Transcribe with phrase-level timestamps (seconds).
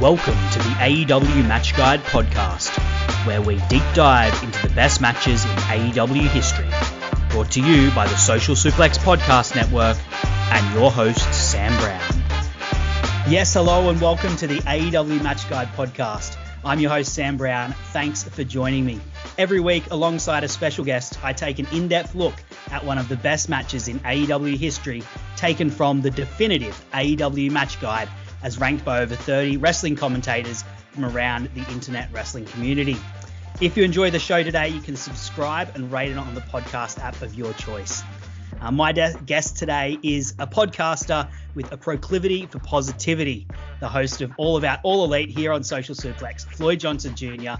[0.00, 2.70] Welcome to the AEW Match Guide podcast,
[3.26, 6.70] where we deep dive into the best matches in AEW history.
[7.28, 12.24] Brought to you by the Social Suplex Podcast Network and your host, Sam Brown.
[13.30, 16.38] Yes, hello, and welcome to the AEW Match Guide podcast.
[16.64, 17.74] I'm your host, Sam Brown.
[17.92, 19.00] Thanks for joining me.
[19.36, 22.34] Every week, alongside a special guest, I take an in depth look
[22.70, 25.02] at one of the best matches in AEW history,
[25.36, 28.08] taken from the definitive AEW Match Guide
[28.42, 32.96] as ranked by over 30 wrestling commentators from around the internet wrestling community.
[33.60, 36.98] If you enjoy the show today, you can subscribe and rate it on the podcast
[36.98, 38.02] app of your choice.
[38.60, 43.46] Uh, my de- guest today is a podcaster with a proclivity for positivity,
[43.80, 47.52] the host of All About All Elite here on Social Suplex, Floyd Johnson Jr.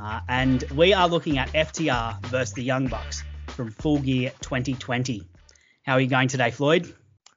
[0.00, 5.22] Uh, and we are looking at FTR versus the Young Bucks from Full Gear 2020.
[5.84, 6.94] How are you going today, Floyd?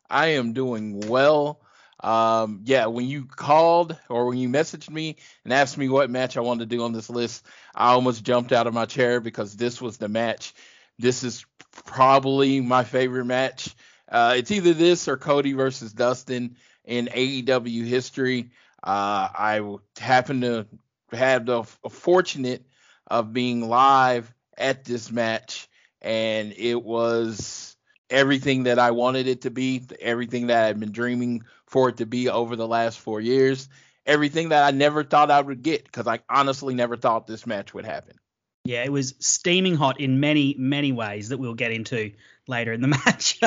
[0.10, 1.63] I am doing well.
[2.04, 5.16] Um, yeah, when you called or when you messaged me
[5.46, 8.52] and asked me what match I wanted to do on this list, I almost jumped
[8.52, 10.54] out of my chair because this was the match.
[11.00, 11.46] This is
[11.86, 13.74] probably my favorite match.
[14.10, 18.52] Uh, it's either this or Cody versus Dustin in AEW history.
[18.84, 20.68] Uh, I happened to
[21.14, 22.66] have the fortunate
[23.08, 25.70] of being live at this match,
[26.02, 27.63] and it was
[28.10, 32.06] everything that I wanted it to be, everything that I've been dreaming for it to
[32.06, 33.70] be over the last four years.
[34.06, 37.74] Everything that I never thought I would get because I honestly never thought this match
[37.74, 38.18] would happen.
[38.66, 42.12] Yeah, it was steaming hot in many, many ways that we'll get into
[42.48, 43.38] later in the match.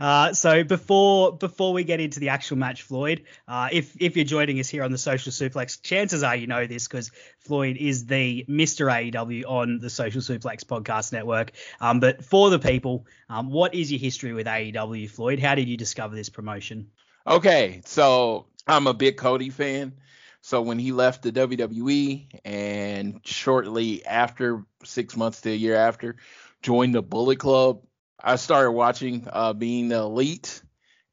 [0.00, 4.24] uh, so before before we get into the actual match, Floyd, uh, if if you're
[4.24, 8.06] joining us here on the Social Suplex, chances are you know this because Floyd is
[8.06, 8.90] the Mr.
[8.90, 11.52] AEW on the Social Suplex Podcast Network.
[11.80, 15.38] Um, but for the people, um, what is your history with AEW, Floyd?
[15.38, 16.90] How did you discover this promotion?
[17.24, 19.92] Okay, so I'm a big Cody fan.
[20.40, 26.16] So when he left the WWE and shortly after, six months to a year after,
[26.62, 27.82] joined the Bullet Club,
[28.22, 30.62] I started watching uh, Being the Elite,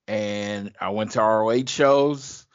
[0.08, 2.46] and I went to ROH shows,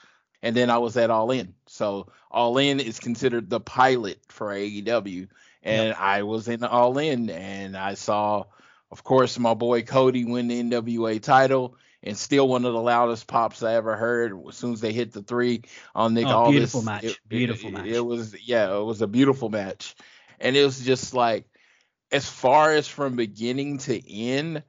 [0.43, 1.55] and then I was at All In.
[1.67, 5.29] So All In is considered the pilot for AEW,
[5.63, 6.01] and yep.
[6.01, 8.45] I was in All In, and I saw,
[8.91, 13.27] of course, my boy Cody win the NWA title and still one of the loudest
[13.27, 14.33] pops I ever heard.
[14.49, 15.63] As soon as they hit the three
[15.95, 17.87] on Nick oh, Aldis, beautiful match, it, beautiful it, match.
[17.87, 19.95] It was yeah, it was a beautiful match,
[20.39, 21.45] and it was just like
[22.11, 24.63] as far as from beginning to end,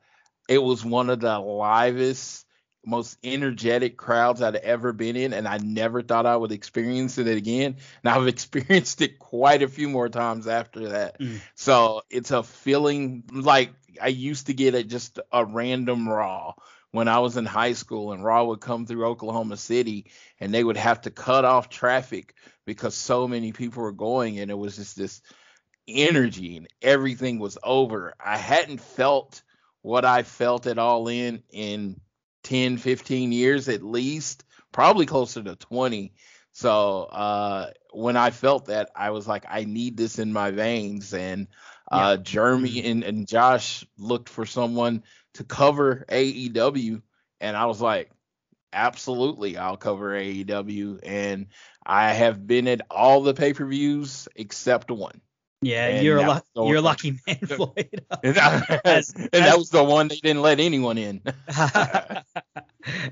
[0.47, 2.45] it was one of the livest,
[2.85, 7.27] most energetic crowds I'd ever been in, and I never thought I would experience it
[7.27, 7.77] again.
[8.03, 11.19] And I've experienced it quite a few more times after that.
[11.19, 11.39] Mm.
[11.55, 13.71] So it's a feeling like
[14.01, 16.53] I used to get at just a random Raw
[16.91, 20.63] when I was in high school and Raw would come through Oklahoma City and they
[20.63, 22.35] would have to cut off traffic
[22.65, 25.21] because so many people were going and it was just this
[25.87, 28.13] energy and everything was over.
[28.23, 29.41] I hadn't felt
[29.81, 31.99] what I felt at all in in
[32.43, 36.13] 10, 15 years at least, probably closer to 20.
[36.53, 41.13] So uh, when I felt that, I was like, I need this in my veins.
[41.13, 41.47] And
[41.91, 42.23] uh, yeah.
[42.23, 45.03] Jeremy and, and Josh looked for someone
[45.35, 47.01] to cover AEW,
[47.39, 48.11] and I was like,
[48.73, 51.47] absolutely, I'll cover AEW, and
[51.85, 55.21] I have been at all the pay per views except one.
[55.63, 58.01] Yeah, and you're a lu- you're a lucky man, Floyd.
[58.23, 61.21] and, that, as, and as, that was the one they didn't let anyone in.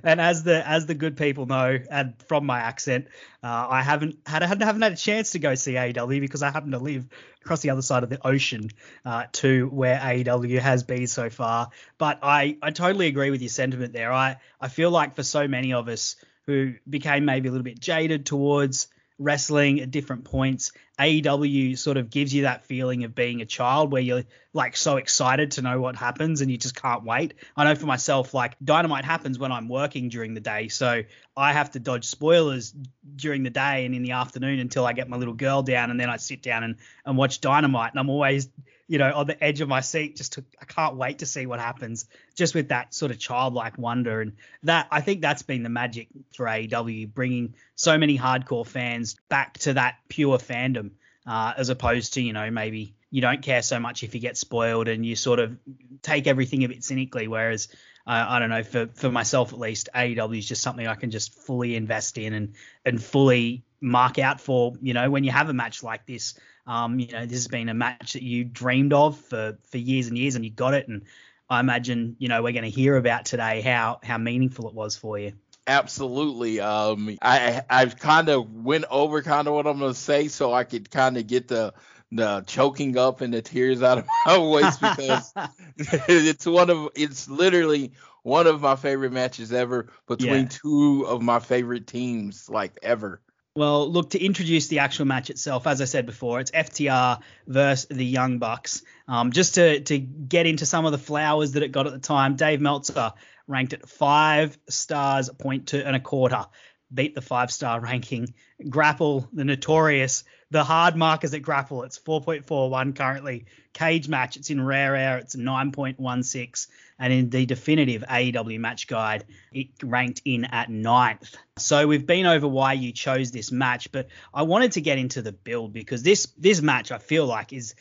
[0.03, 3.07] and as the as the good people know, and from my accent,
[3.43, 6.49] uh, I haven't had I haven't had a chance to go see AEW because I
[6.49, 7.07] happen to live
[7.41, 8.69] across the other side of the ocean
[9.05, 11.69] uh, to where AEW has been so far.
[11.99, 14.11] But I I totally agree with your sentiment there.
[14.11, 16.15] I I feel like for so many of us
[16.47, 18.87] who became maybe a little bit jaded towards
[19.19, 20.71] wrestling at different points.
[20.97, 24.23] AEW sort of gives you that feeling of being a child where you're
[24.53, 27.33] like so excited to know what happens and you just can't wait.
[27.55, 30.69] I know for myself, like Dynamite happens when I'm working during the day.
[30.69, 31.03] So
[31.37, 32.73] I have to dodge spoilers
[33.15, 35.99] during the day and in the afternoon until I get my little girl down and
[35.99, 36.75] then I sit down and,
[37.05, 37.91] and watch Dynamite.
[37.91, 38.49] And I'm always
[38.89, 41.45] you know, on the edge of my seat, just to, I can't wait to see
[41.45, 44.19] what happens, just with that sort of childlike wonder.
[44.19, 44.33] And
[44.63, 49.59] that, I think that's been the magic for AEW, bringing so many hardcore fans back
[49.59, 50.89] to that pure fandom,
[51.27, 54.37] uh, as opposed to, you know, maybe you don't care so much if you get
[54.37, 55.55] spoiled and you sort of
[56.01, 57.27] take everything a bit cynically.
[57.27, 57.67] Whereas,
[58.07, 61.11] uh, I don't know, for, for myself at least, AEW is just something I can
[61.11, 65.47] just fully invest in and, and fully mark out for, you know, when you have
[65.49, 66.33] a match like this
[66.69, 70.07] um, you know, this has been a match that you dreamed of for, for years
[70.07, 70.87] and years, and you got it.
[70.87, 71.03] And
[71.49, 74.95] I imagine, you know, we're going to hear about today how how meaningful it was
[74.95, 75.33] for you.
[75.65, 76.59] Absolutely.
[76.59, 80.53] Um, I I've kind of went over kind of what I'm going to say, so
[80.53, 81.73] I could kind of get the
[82.11, 85.33] the choking up and the tears out of my voice because
[86.07, 90.49] it's one of it's literally one of my favorite matches ever between yeah.
[90.49, 93.21] two of my favorite teams like ever.
[93.55, 97.87] Well, look, to introduce the actual match itself, as I said before, it's FTR versus
[97.89, 98.83] the Young Bucks.
[99.07, 101.99] Um, just to, to get into some of the flowers that it got at the
[101.99, 103.13] time, Dave Meltzer
[103.47, 106.45] ranked it five stars, point two and a quarter,
[106.93, 108.33] beat the five star ranking.
[108.69, 113.45] Grapple, the notorious, the hard markers at Grapple, it's 4.41 currently.
[113.73, 116.67] Cage match, it's in rare air, it's 9.16
[116.99, 121.35] and in the definitive AEW match guide, it ranked in at ninth.
[121.57, 125.21] So we've been over why you chose this match, but I wanted to get into
[125.21, 127.75] the build because this this match I feel like is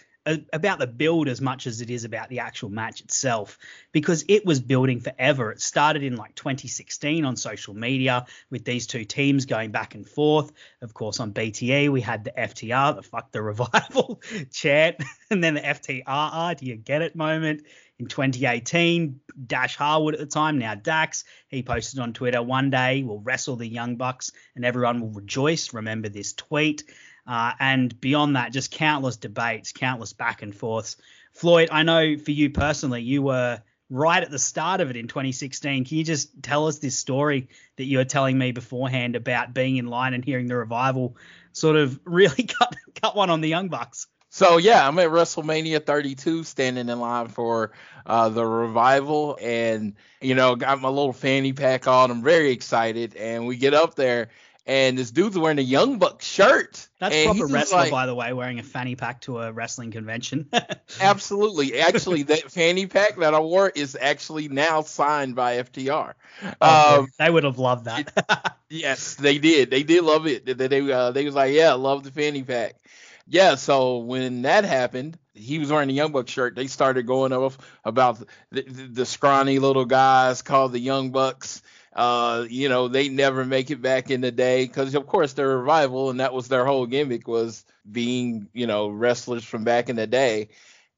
[0.53, 3.59] about the build as much as it is about the actual match itself
[3.93, 5.53] because it was building forever.
[5.53, 10.07] It started in like 2016 on social media with these two teams going back and
[10.07, 10.53] forth.
[10.83, 14.21] Of course, on BTE, we had the FTR, the fuck the revival
[14.53, 14.97] chant,
[15.31, 17.63] and then the FTRR, do you get it moment
[17.99, 19.21] in 2018.
[19.47, 23.57] Dash Harwood at the time, now Dax, he posted on Twitter, one day we'll wrestle
[23.57, 25.73] the Young Bucks and everyone will rejoice.
[25.73, 26.85] Remember this tweet.
[27.27, 30.97] Uh, and beyond that, just countless debates, countless back and forths.
[31.33, 33.61] Floyd, I know for you personally, you were
[33.91, 35.85] right at the start of it in 2016.
[35.85, 39.77] Can you just tell us this story that you were telling me beforehand about being
[39.77, 41.17] in line and hearing the revival
[41.53, 44.07] sort of really cut cut one on the Young Bucks?
[44.31, 47.73] So yeah, I'm at WrestleMania 32, standing in line for
[48.05, 52.11] uh, the revival, and you know, got my little fanny pack on.
[52.11, 54.29] I'm very excited, and we get up there,
[54.67, 56.89] and this dude's wearing a Young Buck shirt.
[56.99, 60.51] That's proper wrestler, like, by the way, wearing a fanny pack to a wrestling convention.
[61.01, 66.13] absolutely, actually, that fanny pack that I wore is actually now signed by FTR.
[66.61, 68.13] Oh, um, they would have loved that.
[68.15, 69.71] it, yes, they did.
[69.71, 70.45] They did love it.
[70.45, 72.75] They they, uh, they was like, yeah, love the fanny pack
[73.29, 76.57] yeah, so when that happened, he was wearing a Young Bucks shirt.
[76.57, 78.19] They started going off about
[78.51, 81.63] the, the, the scrawny little guys called the Young Bucks.
[81.93, 85.59] Uh, you know, they never make it back in the day because, of course, they're
[85.59, 89.97] revival, and that was their whole gimmick was being, you know, wrestlers from back in
[89.97, 90.49] the day.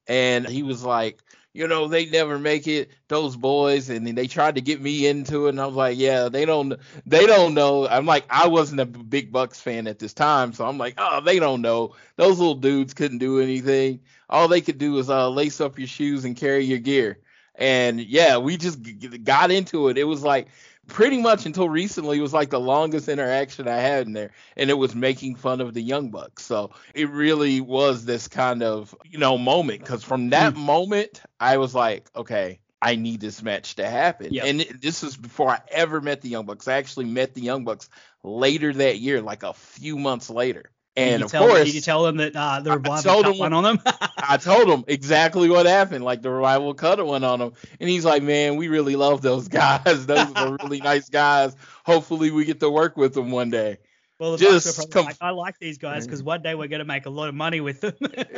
[0.06, 1.18] And he was like,
[1.52, 5.46] you know, they never make it, those boys, and they tried to get me into
[5.46, 6.74] it, and I was like, yeah, they don't,
[7.06, 7.88] they don't know.
[7.88, 11.20] I'm like, I wasn't a big Bucks fan at this time, so I'm like, oh,
[11.20, 11.94] they don't know.
[12.16, 14.00] Those little dudes couldn't do anything.
[14.28, 17.18] All they could do was uh, lace up your shoes and carry your gear.
[17.56, 18.78] And yeah, we just
[19.24, 19.98] got into it.
[19.98, 20.48] It was like
[20.86, 24.74] pretty much until recently was like the longest interaction I had in there, and it
[24.74, 26.44] was making fun of the Young Bucks.
[26.44, 30.64] So it really was this kind of you know moment because from that mm.
[30.64, 34.32] moment I was like, okay, I need this match to happen.
[34.32, 34.44] Yep.
[34.44, 36.66] And this is before I ever met the Young Bucks.
[36.66, 37.88] I actually met the Young Bucks
[38.22, 40.70] later that year, like a few months later.
[40.96, 43.78] And of course, did you tell them that uh, the revival cut one on them?
[44.18, 46.04] I told him exactly what happened.
[46.04, 49.48] Like the revival cut one on them, and he's like, "Man, we really love those
[49.48, 50.06] guys.
[50.06, 51.54] Those are really nice guys.
[51.84, 53.78] Hopefully, we get to work with them one day."
[54.18, 57.10] Well, just come, like, I like these guys because one day we're gonna make a
[57.10, 57.94] lot of money with them.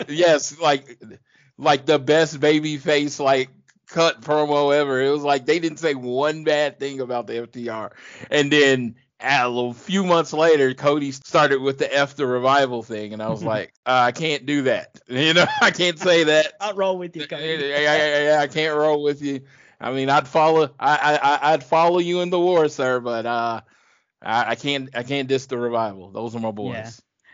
[0.09, 0.99] yes, like
[1.59, 3.49] like the best baby face like
[3.89, 5.01] cut promo ever.
[5.01, 7.93] It was like they didn't say one bad thing about the FTR,
[8.31, 13.23] and then a few months later, Cody started with the F the revival thing, and
[13.23, 15.01] I was like, uh, I can't do that.
[15.09, 16.55] You know, I can't say that.
[16.61, 17.75] I'll roll with you, Cody.
[17.75, 19.43] I, I, I, can't roll with you.
[19.81, 23.61] I mean, I'd follow, I, I, I'd follow you in the war, sir, but uh,
[24.21, 26.11] I, I can't, I can't diss the revival.
[26.11, 26.73] Those are my boys.
[26.73, 26.91] Yeah.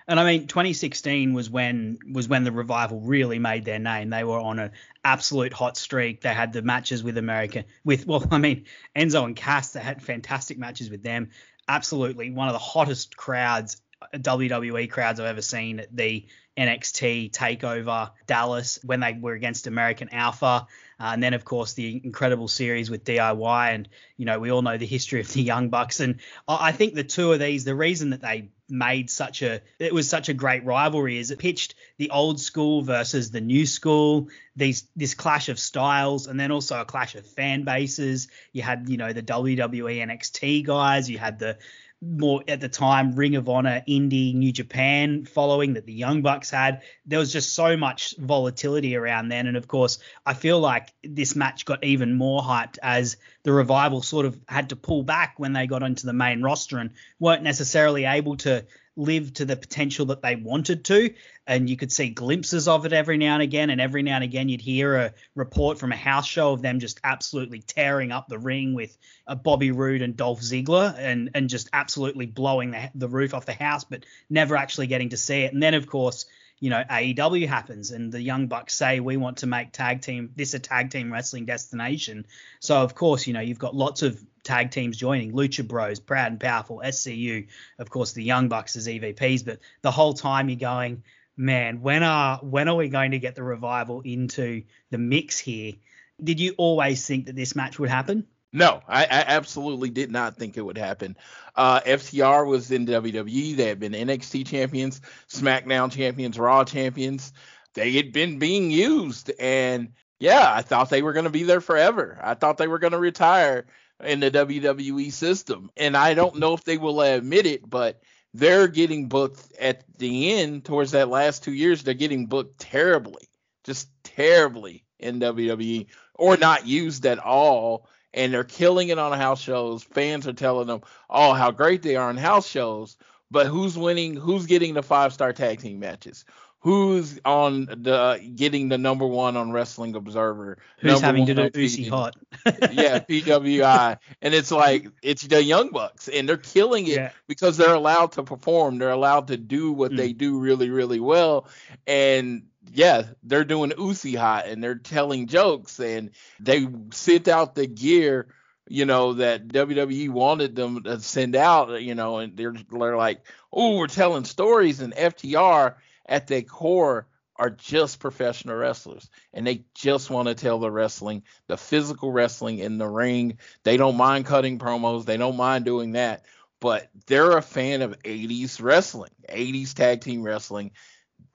[0.09, 4.09] And I mean, 2016 was when was when the revival really made their name.
[4.09, 4.73] They were on an
[5.05, 6.23] absolute hot streak.
[6.23, 8.65] They had the matches with America, with well, I mean,
[8.97, 9.73] Enzo and Cass.
[9.73, 11.29] They had fantastic matches with them
[11.69, 13.81] absolutely one of the hottest crowds,
[14.15, 20.09] WWE crowds I've ever seen at the NXT takeover Dallas when they were against American
[20.11, 20.67] Alpha.
[21.01, 23.75] Uh, and then, of course, the incredible series with DIY.
[23.75, 26.01] And, you know, we all know the history of the Young Bucks.
[26.01, 29.95] And I think the two of these, the reason that they made such a it
[29.95, 34.29] was such a great rivalry is it pitched the old school versus the new school
[34.57, 38.87] these this clash of styles and then also a clash of fan bases you had
[38.89, 41.57] you know the WWE NXT guys you had the
[42.01, 46.51] more at the time Ring of Honor, Indie, New Japan following that the Young Bucks
[46.51, 46.83] had.
[47.07, 49.47] There was just so much volatility around then.
[49.47, 54.03] And of course, I feel like this match got even more hyped as the revival
[54.03, 57.43] sort of had to pull back when they got onto the main roster and weren't
[57.43, 58.65] necessarily able to
[58.99, 61.15] live to the potential that they wanted to.
[61.47, 63.71] And you could see glimpses of it every now and again.
[63.71, 66.81] And every now and again, you'd hear a report from a house show of them
[66.81, 71.49] just absolutely tearing up the ring with a Bobby Roode and Dolph Ziggler and, and
[71.49, 75.43] just absolutely blowing the, the roof off the house, but never actually getting to see
[75.43, 75.53] it.
[75.53, 76.27] And then, of course,
[76.61, 80.33] you know, AEW happens and the Young Bucks say we want to make tag team
[80.35, 82.27] this a tag team wrestling destination.
[82.61, 86.33] So of course, you know, you've got lots of tag teams joining Lucha Bros, Proud
[86.33, 87.47] and Powerful, SCU,
[87.79, 91.05] of course the Young Bucks as EVPs, but the whole time you're going,
[91.37, 95.75] man, when are when are we going to get the revival into the mix here?
[96.23, 98.27] Did you always think that this match would happen?
[98.53, 101.17] No, I, I absolutely did not think it would happen.
[101.55, 103.55] Uh, FTR was in WWE.
[103.55, 107.33] They had been NXT champions, SmackDown champions, Raw champions.
[107.75, 111.61] They had been being used, and yeah, I thought they were going to be there
[111.61, 112.19] forever.
[112.23, 113.67] I thought they were going to retire
[114.05, 115.71] in the WWE system.
[115.77, 118.01] And I don't know if they will admit it, but
[118.35, 121.83] they're getting booked at the end towards that last two years.
[121.83, 123.29] They're getting booked terribly,
[123.65, 127.89] just terribly in WWE, or not used at all.
[128.15, 129.83] And they're killing it on house shows.
[129.83, 132.97] Fans are telling them, oh, how great they are on house shows.
[133.31, 134.17] But who's winning?
[134.17, 136.25] Who's getting the five star tag team matches?
[136.61, 140.59] Who's on the getting the number one on Wrestling Observer.
[140.81, 142.17] Who's having to do Uzi Hot?
[142.73, 147.11] yeah, PWI, and it's like it's the Young Bucks, and they're killing it yeah.
[147.27, 148.79] because they're allowed to perform.
[148.79, 149.97] They're allowed to do what mm.
[149.97, 151.49] they do really, really well,
[151.87, 156.11] and yeah, they're doing Uzi Hot, and they're telling jokes, and
[156.41, 158.29] they sent out the gear.
[158.71, 163.23] You know that WWE wanted them to send out, you know, and they're they're like,
[163.51, 165.77] oh, we're telling stories, and FTR
[166.09, 171.23] at their core are just professional wrestlers and they just want to tell the wrestling,
[171.47, 173.39] the physical wrestling in the ring.
[173.63, 176.25] They don't mind cutting promos, they don't mind doing that,
[176.61, 180.73] but they're a fan of 80s wrestling, 80s tag team wrestling.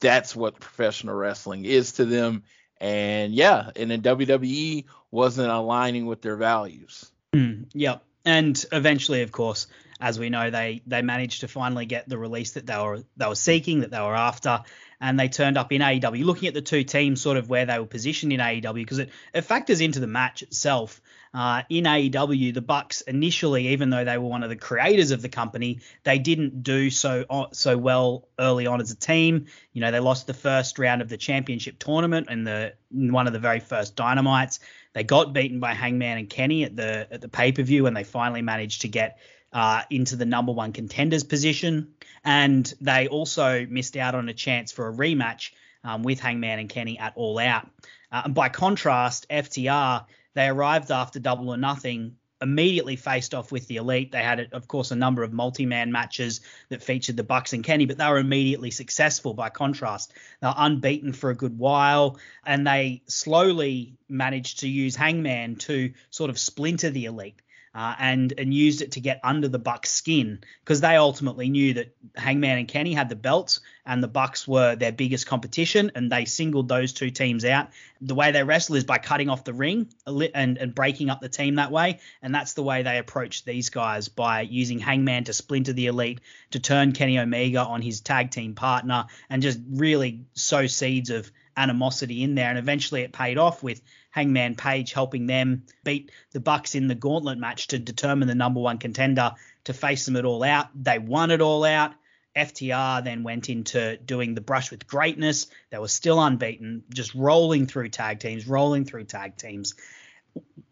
[0.02, 2.44] That's what professional wrestling is to them.
[2.82, 7.10] And yeah, and then WWE wasn't aligning with their values.
[7.34, 8.04] Mm, yep.
[8.26, 9.68] And eventually, of course,
[10.00, 13.28] as we know, they they managed to finally get the release that they were they
[13.28, 14.62] were seeking, that they were after,
[15.00, 16.24] and they turned up in AEW.
[16.24, 19.10] Looking at the two teams, sort of where they were positioned in AEW, because it,
[19.34, 21.02] it factors into the match itself.
[21.34, 25.24] Uh, in AEW, the Bucks initially, even though they were one of the creators of
[25.24, 29.48] the company, they didn't do so uh, so well early on as a team.
[29.74, 33.34] You know, they lost the first round of the championship tournament in the one of
[33.34, 34.60] the very first Dynamites.
[34.94, 37.96] They got beaten by Hangman and Kenny at the at the pay per view, and
[37.98, 39.20] they finally managed to get
[39.52, 41.94] uh, into the number one contenders position.
[42.24, 45.52] And they also missed out on a chance for a rematch
[45.84, 47.70] um, with Hangman and Kenny at All Out.
[48.12, 53.66] Uh, and by contrast, FTR, they arrived after Double or Nothing, immediately faced off with
[53.68, 54.12] the Elite.
[54.12, 57.86] They had, of course, a number of multi-man matches that featured the Bucks and Kenny,
[57.86, 60.14] but they were immediately successful by contrast.
[60.42, 65.94] They were unbeaten for a good while, and they slowly managed to use Hangman to
[66.12, 67.42] sort of splinter the Elite
[67.76, 71.74] uh, and and used it to get under the Bucks' skin because they ultimately knew
[71.74, 76.12] that Hangman and Kenny had the belts and the Bucks were their biggest competition, and
[76.12, 77.70] they singled those two teams out.
[78.00, 81.30] The way they wrestle is by cutting off the ring and and breaking up the
[81.30, 85.34] team that way, and that's the way they approached these guys by using Hangman to
[85.34, 90.22] splinter the Elite, to turn Kenny Omega on his tag team partner, and just really
[90.34, 92.50] sow seeds of animosity in there.
[92.50, 93.82] And eventually, it paid off with
[94.14, 98.60] Hangman Page helping them beat the Bucks in the gauntlet match to determine the number
[98.60, 100.68] one contender to face them at all out.
[100.76, 101.94] They won it all out.
[102.36, 105.48] FTR then went into doing the brush with greatness.
[105.72, 109.74] They were still unbeaten, just rolling through tag teams, rolling through tag teams.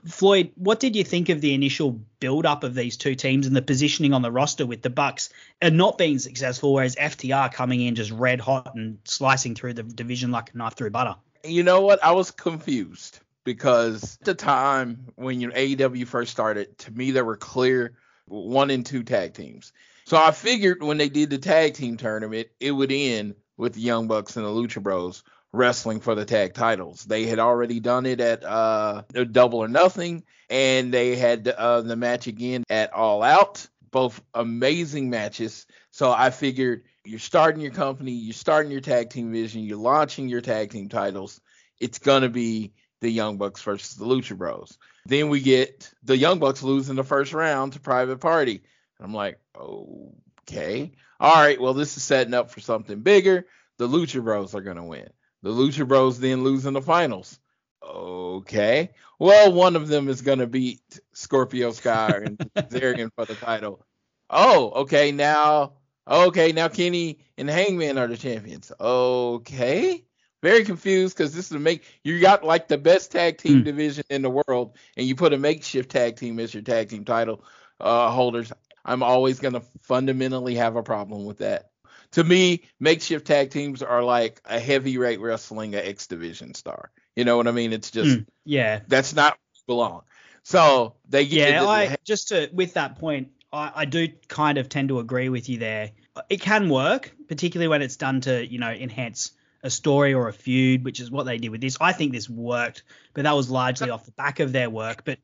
[0.05, 3.55] Floyd, what did you think of the initial build up of these two teams and
[3.55, 5.29] the positioning on the roster with the Bucks
[5.59, 9.83] and not being successful, whereas FTR coming in just red hot and slicing through the
[9.83, 11.15] division like a knife through butter?
[11.43, 12.03] You know what?
[12.03, 17.11] I was confused because at the time when you know, AEW first started, to me
[17.11, 17.93] there were clear
[18.27, 19.73] one and two tag teams.
[20.05, 23.81] So I figured when they did the tag team tournament, it would end with the
[23.81, 27.03] Young Bucks and the Lucha Bros wrestling for the tag titles.
[27.05, 31.95] They had already done it at uh, Double or Nothing, and they had uh, the
[31.95, 33.67] match again at All Out.
[33.91, 35.65] Both amazing matches.
[35.91, 40.29] So I figured you're starting your company, you're starting your tag team vision, you're launching
[40.29, 41.41] your tag team titles.
[41.79, 42.71] It's gonna be
[43.01, 44.77] the Young Bucks versus the Lucha Bros.
[45.05, 48.61] Then we get the Young Bucks losing the first round to Private Party.
[48.97, 50.91] And I'm like, okay.
[51.19, 53.45] All right, well, this is setting up for something bigger.
[53.77, 55.09] The Lucha Bros are gonna win.
[55.41, 57.39] The Lucha Bros then lose in the finals.
[57.83, 58.91] Okay.
[59.17, 63.83] Well, one of them is gonna beat Scorpio Sky and Kazarian for the title.
[64.29, 65.11] Oh, okay.
[65.11, 65.73] Now,
[66.07, 68.71] okay, now Kenny and Hangman are the champions.
[68.79, 70.05] Okay.
[70.41, 73.65] Very confused because this is a make you got like the best tag team Mm.
[73.65, 77.05] division in the world, and you put a makeshift tag team as your tag team
[77.05, 77.43] title
[77.79, 78.51] uh, holders.
[78.83, 81.69] I'm always gonna fundamentally have a problem with that.
[82.13, 86.91] To me, makeshift tag teams are like a heavyweight wrestling a X division star.
[87.15, 87.71] You know what I mean?
[87.71, 88.79] It's just Mm, yeah.
[88.87, 90.01] that's not belong.
[90.43, 94.57] So they get Yeah, the- I just to with that point, I, I do kind
[94.57, 95.91] of tend to agree with you there.
[96.29, 99.31] It can work, particularly when it's done to you know enhance
[99.63, 101.77] a story or a feud, which is what they did with this.
[101.79, 105.03] I think this worked, but that was largely off the back of their work.
[105.05, 105.19] But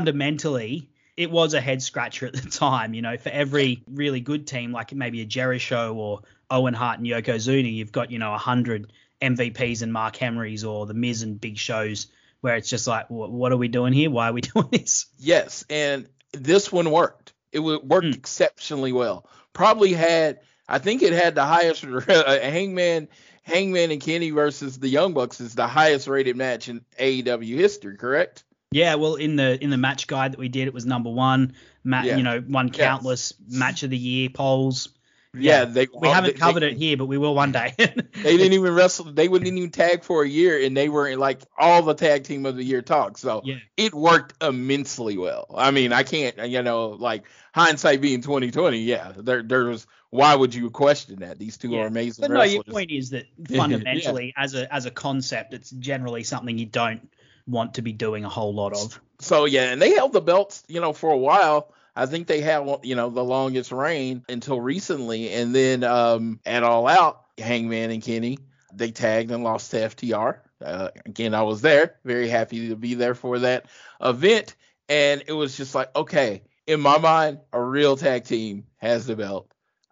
[0.00, 2.94] fundamentally, it was a head scratcher at the time.
[2.94, 7.06] You know, for every really good team, like maybe a Jericho or Owen Hart and
[7.06, 11.40] Yokozuna, you've got you know a hundred MVPs and Mark Henrys or the Miz and
[11.40, 12.06] Big Shows,
[12.40, 14.10] where it's just like, what are we doing here?
[14.10, 15.06] Why are we doing this?
[15.18, 17.32] Yes, and this one worked.
[17.52, 18.14] It worked Mm.
[18.14, 19.28] exceptionally well.
[19.52, 23.08] Probably had, I think it had the highest uh, Hangman,
[23.50, 27.96] Hangman and Kenny versus the Young Bucks is the highest rated match in AEW history.
[27.96, 28.44] Correct?
[28.72, 31.54] Yeah, well, in the in the match guide that we did, it was number one.
[31.82, 32.16] Ma- Yeah.
[32.16, 32.76] You know, won Yes.
[32.76, 34.90] countless match of the year polls.
[35.32, 37.74] Yeah, they We haven't they- covered they- it here, but we will one day.
[37.78, 39.06] They didn't even wrestle.
[39.06, 42.24] They wouldn't even tag for a year, and they were in like all the tag
[42.24, 43.16] team of the year talk.
[43.16, 43.56] So Yeah.
[43.76, 45.46] it worked immensely well.
[45.56, 48.78] I mean, I can't, you know, like hindsight being 2020.
[48.80, 49.86] Yeah, there, there was.
[50.10, 51.38] Why would you question that?
[51.38, 51.82] These two Yeah.
[51.82, 53.58] are amazing But no, your point is that Yeah.
[53.58, 57.08] fundamentally, as a as a concept, it's generally something you don't
[57.46, 59.00] want to be doing a whole lot of.
[59.20, 61.72] So yeah, and they held the belts, you know, for a while.
[61.96, 66.62] I think they had, you know, the longest reign until recently, and then um, at
[66.62, 68.38] All Out, Hangman and Kenny
[68.72, 70.38] they tagged and lost to FTR.
[70.64, 73.66] Uh, again, I was there, very happy to be there for that
[74.00, 74.54] event,
[74.88, 79.16] and it was just like, okay, in my mind, a real tag team has the
[79.16, 79.50] belt.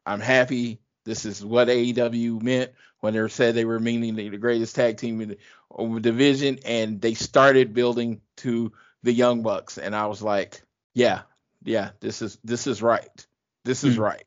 [0.09, 0.81] I'm happy.
[1.05, 5.21] This is what AEW meant when they said they were meaning the greatest tag team
[5.21, 5.37] in
[5.79, 10.62] the division, and they started building to the Young Bucks, and I was like,
[10.94, 11.23] yeah,
[11.62, 13.27] yeah, this is this is right.
[13.64, 14.03] This is Hmm.
[14.03, 14.25] right.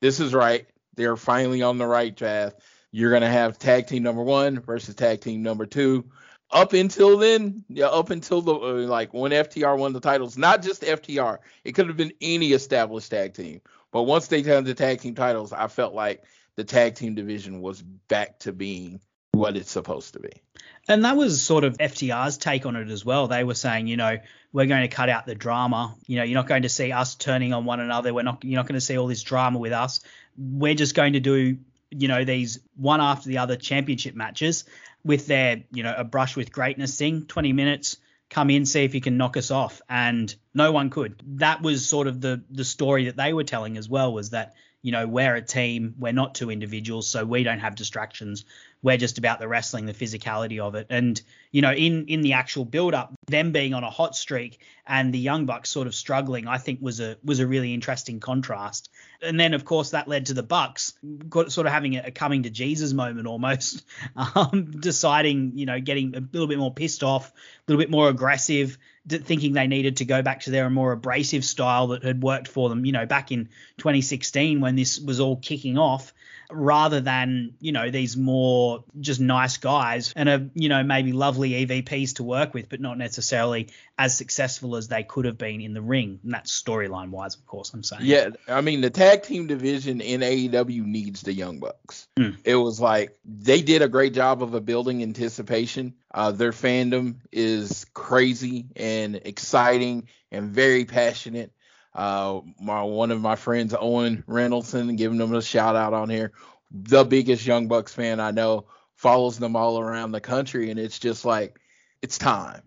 [0.00, 0.66] This is right.
[0.96, 2.54] They're finally on the right path.
[2.92, 6.10] You're gonna have tag team number one versus tag team number two.
[6.50, 10.62] Up until then, yeah, up until the uh, like when FTR won the titles, not
[10.62, 13.60] just FTR, it could have been any established tag team.
[13.92, 16.24] But once they had the tag team titles, I felt like
[16.56, 19.00] the tag team division was back to being
[19.32, 20.42] what it's supposed to be.
[20.88, 23.28] And that was sort of FTR's take on it as well.
[23.28, 24.18] They were saying, you know,
[24.52, 25.94] we're going to cut out the drama.
[26.06, 28.12] You know, you're not going to see us turning on one another.
[28.12, 30.00] We're not you're not going to see all this drama with us.
[30.36, 31.58] We're just going to do,
[31.90, 34.64] you know, these one after the other championship matches
[35.04, 37.96] with their, you know, a brush with greatness thing, 20 minutes,
[38.30, 39.82] come in, see if you can knock us off.
[39.88, 41.22] And no one could.
[41.36, 44.54] That was sort of the the story that they were telling as well was that,
[44.80, 48.44] you know, we're a team, we're not two individuals, so we don't have distractions
[48.82, 50.86] we're just about the wrestling, the physicality of it.
[50.88, 54.60] And, you know, in in the actual build up, them being on a hot streak
[54.86, 58.20] and the Young Bucks sort of struggling, I think was a was a really interesting
[58.20, 58.90] contrast.
[59.22, 60.94] And then of course that led to the Bucks
[61.28, 63.84] got, sort of having a, a coming to Jesus moment almost,
[64.34, 67.34] um, deciding, you know, getting a little bit more pissed off, a
[67.70, 71.88] little bit more aggressive, thinking they needed to go back to their more abrasive style
[71.88, 75.76] that had worked for them, you know, back in 2016 when this was all kicking
[75.76, 76.14] off
[76.52, 81.66] rather than you know these more just nice guys and are you know maybe lovely
[81.66, 85.74] EVPs to work with, but not necessarily as successful as they could have been in
[85.74, 86.20] the ring.
[86.22, 87.72] And that's storyline wise, of course.
[87.74, 88.02] I'm saying.
[88.04, 92.08] Yeah, I mean the tag team division in AEW needs the Young Bucks.
[92.16, 92.30] Hmm.
[92.44, 95.94] It was like they did a great job of a building anticipation.
[96.12, 101.52] Uh, their fandom is crazy and exciting and very passionate.
[101.94, 106.32] Uh, my one of my friends, Owen Reynoldson, giving them a shout out on here,
[106.70, 110.98] the biggest Young Bucks fan I know, follows them all around the country, and it's
[110.98, 111.58] just like
[112.02, 112.62] it's time.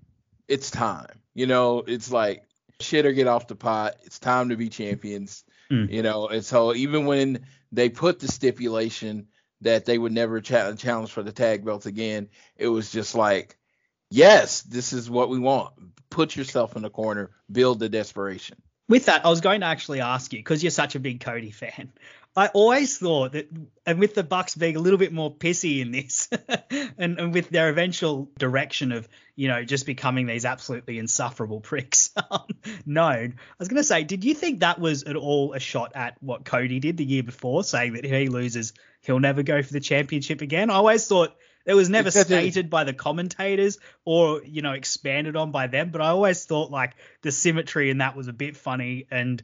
[0.48, 1.20] It's time.
[1.34, 2.44] You know, it's like
[2.80, 3.96] shit or get off the pot.
[4.04, 5.44] It's time to be champions.
[5.72, 5.90] Mm.
[5.90, 9.28] You know, and so even when they put the stipulation
[9.62, 13.58] that they would never cha- challenge for the tag belts again, it was just like,
[14.10, 15.74] yes, this is what we want.
[16.10, 18.62] Put yourself in the corner, build the desperation.
[18.90, 21.52] With that, I was going to actually ask you because you're such a big Cody
[21.52, 21.92] fan.
[22.36, 23.48] I always thought that,
[23.86, 26.30] and with the Bucks being a little bit more pissy in this,
[26.98, 32.10] and, and with their eventual direction of, you know, just becoming these absolutely insufferable pricks
[32.32, 32.48] um,
[32.88, 35.92] known, I was going to say, did you think that was at all a shot
[35.96, 39.62] at what Cody did the year before, saying that if he loses, he'll never go
[39.62, 40.72] for the championship again?
[40.72, 44.74] I always thought it was never Except it- stated by the commentators or, you know,
[44.74, 48.34] expanded on by them, but I always thought like the symmetry in that was a
[48.34, 49.42] bit funny and.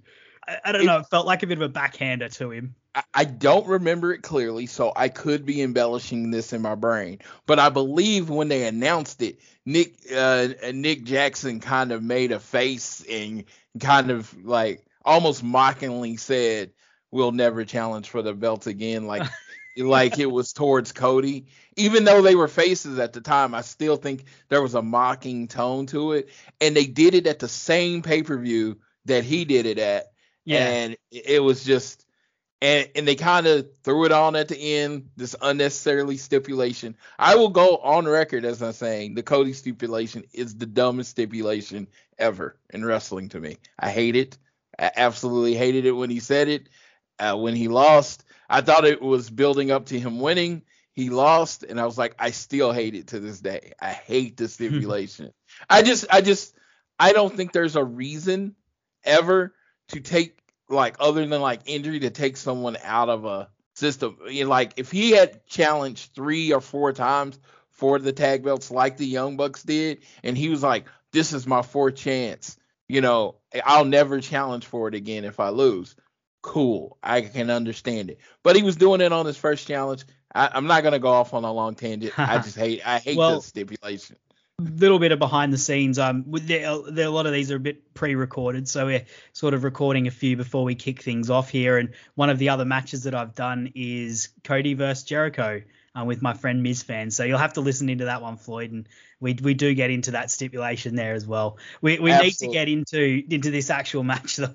[0.48, 1.00] I, I don't It- know.
[1.00, 2.76] It felt like a bit of a backhander to him.
[2.96, 7.20] I- I don't remember it clearly, so I could be embellishing this in my brain.
[7.46, 12.40] But I believe when they announced it, Nick uh, Nick Jackson kind of made a
[12.40, 13.44] face and
[13.80, 16.72] kind of like almost mockingly said,
[17.12, 19.30] "We'll never challenge for the belt again." Like
[19.78, 21.48] like it was towards Cody.
[21.76, 25.48] Even though they were faces at the time, I still think there was a mocking
[25.48, 26.30] tone to it.
[26.60, 30.12] And they did it at the same pay per view that he did it at.
[30.46, 30.68] Yeah.
[30.68, 32.06] And it was just
[32.62, 36.96] and and they kind of threw it on at the end, this unnecessarily stipulation.
[37.18, 41.88] I will go on record as I'm saying the Cody stipulation is the dumbest stipulation
[42.18, 43.58] ever in wrestling to me.
[43.78, 44.38] I hate it.
[44.78, 46.70] I absolutely hated it when he said it.
[47.18, 50.64] Uh, when he lost, I thought it was building up to him winning.
[50.94, 53.74] He lost, and I was like, I still hate it to this day.
[53.80, 54.50] I hate the hmm.
[54.50, 55.32] stipulation.
[55.70, 56.56] I just, I just,
[57.00, 58.56] I don't think there's a reason
[59.04, 59.54] ever
[59.90, 64.18] to take like other than like injury to take someone out of a system.
[64.28, 68.72] You know, like if he had challenged three or four times for the tag belts
[68.72, 72.58] like the Young Bucks did, and he was like, "This is my fourth chance,"
[72.88, 75.96] you know, I'll never challenge for it again if I lose.
[76.42, 78.20] Cool, I can understand it.
[78.44, 80.06] But he was doing it on his first challenge.
[80.34, 82.18] I, I'm not gonna go off on a long tangent.
[82.18, 84.16] I just hate, I hate Well- the stipulation.
[84.60, 85.98] little bit of behind the scenes.
[86.00, 86.60] Um, with the,
[86.92, 90.12] the, a lot of these are a bit pre-recorded, so we're sort of recording a
[90.12, 91.78] few before we kick things off here.
[91.78, 95.62] And one of the other matches that I've done is Cody versus Jericho
[95.98, 97.12] uh, with my friend Miz Fan.
[97.12, 98.88] So you'll have to listen into that one, Floyd, and
[99.20, 101.58] we we do get into that stipulation there as well.
[101.82, 104.48] We we need to get into into this actual match though.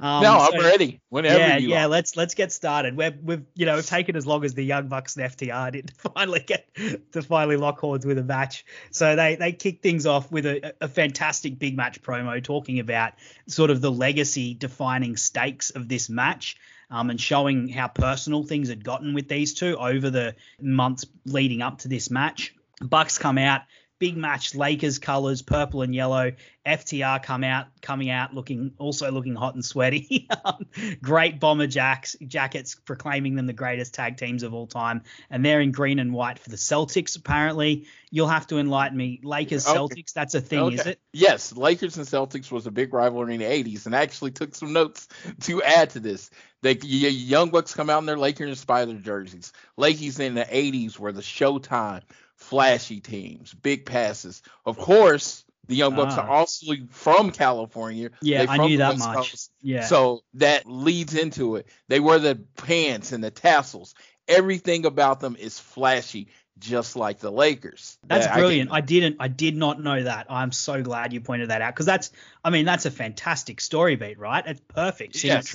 [0.00, 1.00] Um, no, I'm ready.
[1.08, 1.84] Whenever yeah, yeah.
[1.84, 1.88] are.
[1.88, 2.96] Let's let's get started.
[2.96, 5.88] We've we've you know we've taken as long as the Young Bucks and FTR did
[5.88, 6.66] to finally get
[7.12, 8.64] to finally lock horns with a match.
[8.90, 13.12] So they they kick things off with a, a fantastic big match promo talking about
[13.46, 16.56] sort of the legacy defining stakes of this match.
[16.92, 21.62] Um, and showing how personal things had gotten with these two over the months leading
[21.62, 22.54] up to this match.
[22.82, 23.62] Bucks come out,
[24.02, 26.32] big match, Lakers colors, purple and yellow.
[26.66, 30.28] FTR come out, coming out looking also looking hot and sweaty.
[30.44, 30.66] Um,
[31.00, 35.60] Great bomber jacks jackets proclaiming them the greatest tag teams of all time, and they're
[35.60, 37.16] in green and white for the Celtics.
[37.16, 39.20] Apparently, you'll have to enlighten me.
[39.22, 39.78] Lakers Okay.
[39.78, 40.98] Celtics, that's a thing, is it?
[41.12, 44.54] Yes, Lakers and Celtics was a big rivalry in the 80s, and I actually took
[44.54, 45.06] some notes
[45.42, 46.30] to add to this.
[46.62, 49.52] The Young Bucks come out in their Lakers inspired jerseys.
[49.76, 52.02] Lakers in the 80s were the Showtime,
[52.42, 54.42] flashy teams, big passes.
[54.66, 56.22] Of course, the Young Bucks Ah.
[56.22, 58.10] are also from California.
[58.20, 59.16] Yeah, I knew that West much.
[59.30, 59.50] Coast.
[59.62, 59.84] Yeah.
[59.86, 61.66] So that leads into it.
[61.88, 63.94] They wear the pants and the tassels.
[64.28, 66.28] Everything about them is flashy,
[66.58, 67.98] just like the Lakers.
[68.06, 68.70] That's I can- brilliant.
[68.72, 70.26] I, didn't I did not know that.
[70.30, 72.10] I'm so glad you pointed that out because that's
[72.44, 74.44] I mean that's a fantastic story beat, right?
[74.46, 75.54] It's perfect Yes.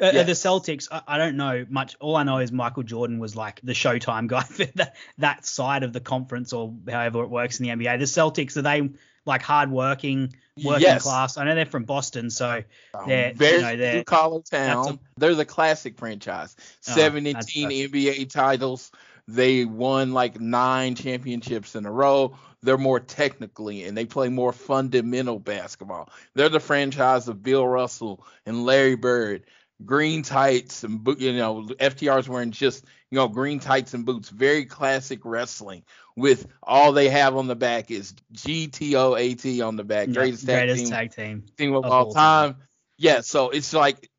[0.00, 0.12] Uh.
[0.12, 1.96] The Celtics, I, I don't know much.
[2.00, 5.82] All I know is Michael Jordan was like the Showtime guy for that, that side
[5.82, 7.98] of the conference or however it works in the NBA.
[7.98, 8.90] The Celtics are they
[9.24, 10.34] like hardworking,
[10.64, 11.02] working Yes.
[11.02, 11.36] class?
[11.36, 12.62] I know they're from Boston, so
[12.94, 14.88] Um, they're very you know they're collar town.
[14.88, 16.54] a- they're the classic franchise.
[16.88, 17.92] Oh, 17 that's perfect.
[17.92, 18.90] NBA titles.
[19.26, 22.36] They won like nine championships in a row.
[22.62, 26.08] They're more technically and they play more fundamental basketball.
[26.34, 29.42] They're the franchise of Bill Russell and Larry Bird.
[29.84, 34.28] Green tights and boot, you know, FTR's wearing just you know green tights and boots.
[34.28, 35.84] Very classic wrestling.
[36.16, 40.10] With all they have on the back is GTOAT on the back.
[40.10, 41.44] Greatest tag greatest team tag team.
[41.56, 42.56] team of of all all time.
[42.96, 44.10] Yeah, so it's like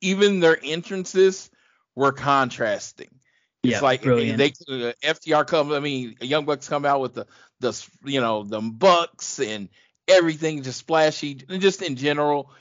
[0.00, 1.50] even their entrances
[1.96, 3.08] were contrasting.
[3.64, 4.38] It's Yeah, like brilliant.
[4.38, 5.72] they uh, FTR come.
[5.72, 7.26] I mean, Young Bucks come out with the
[7.58, 9.68] the you know the Bucks and
[10.06, 11.44] everything just splashy.
[11.48, 12.52] and Just in general,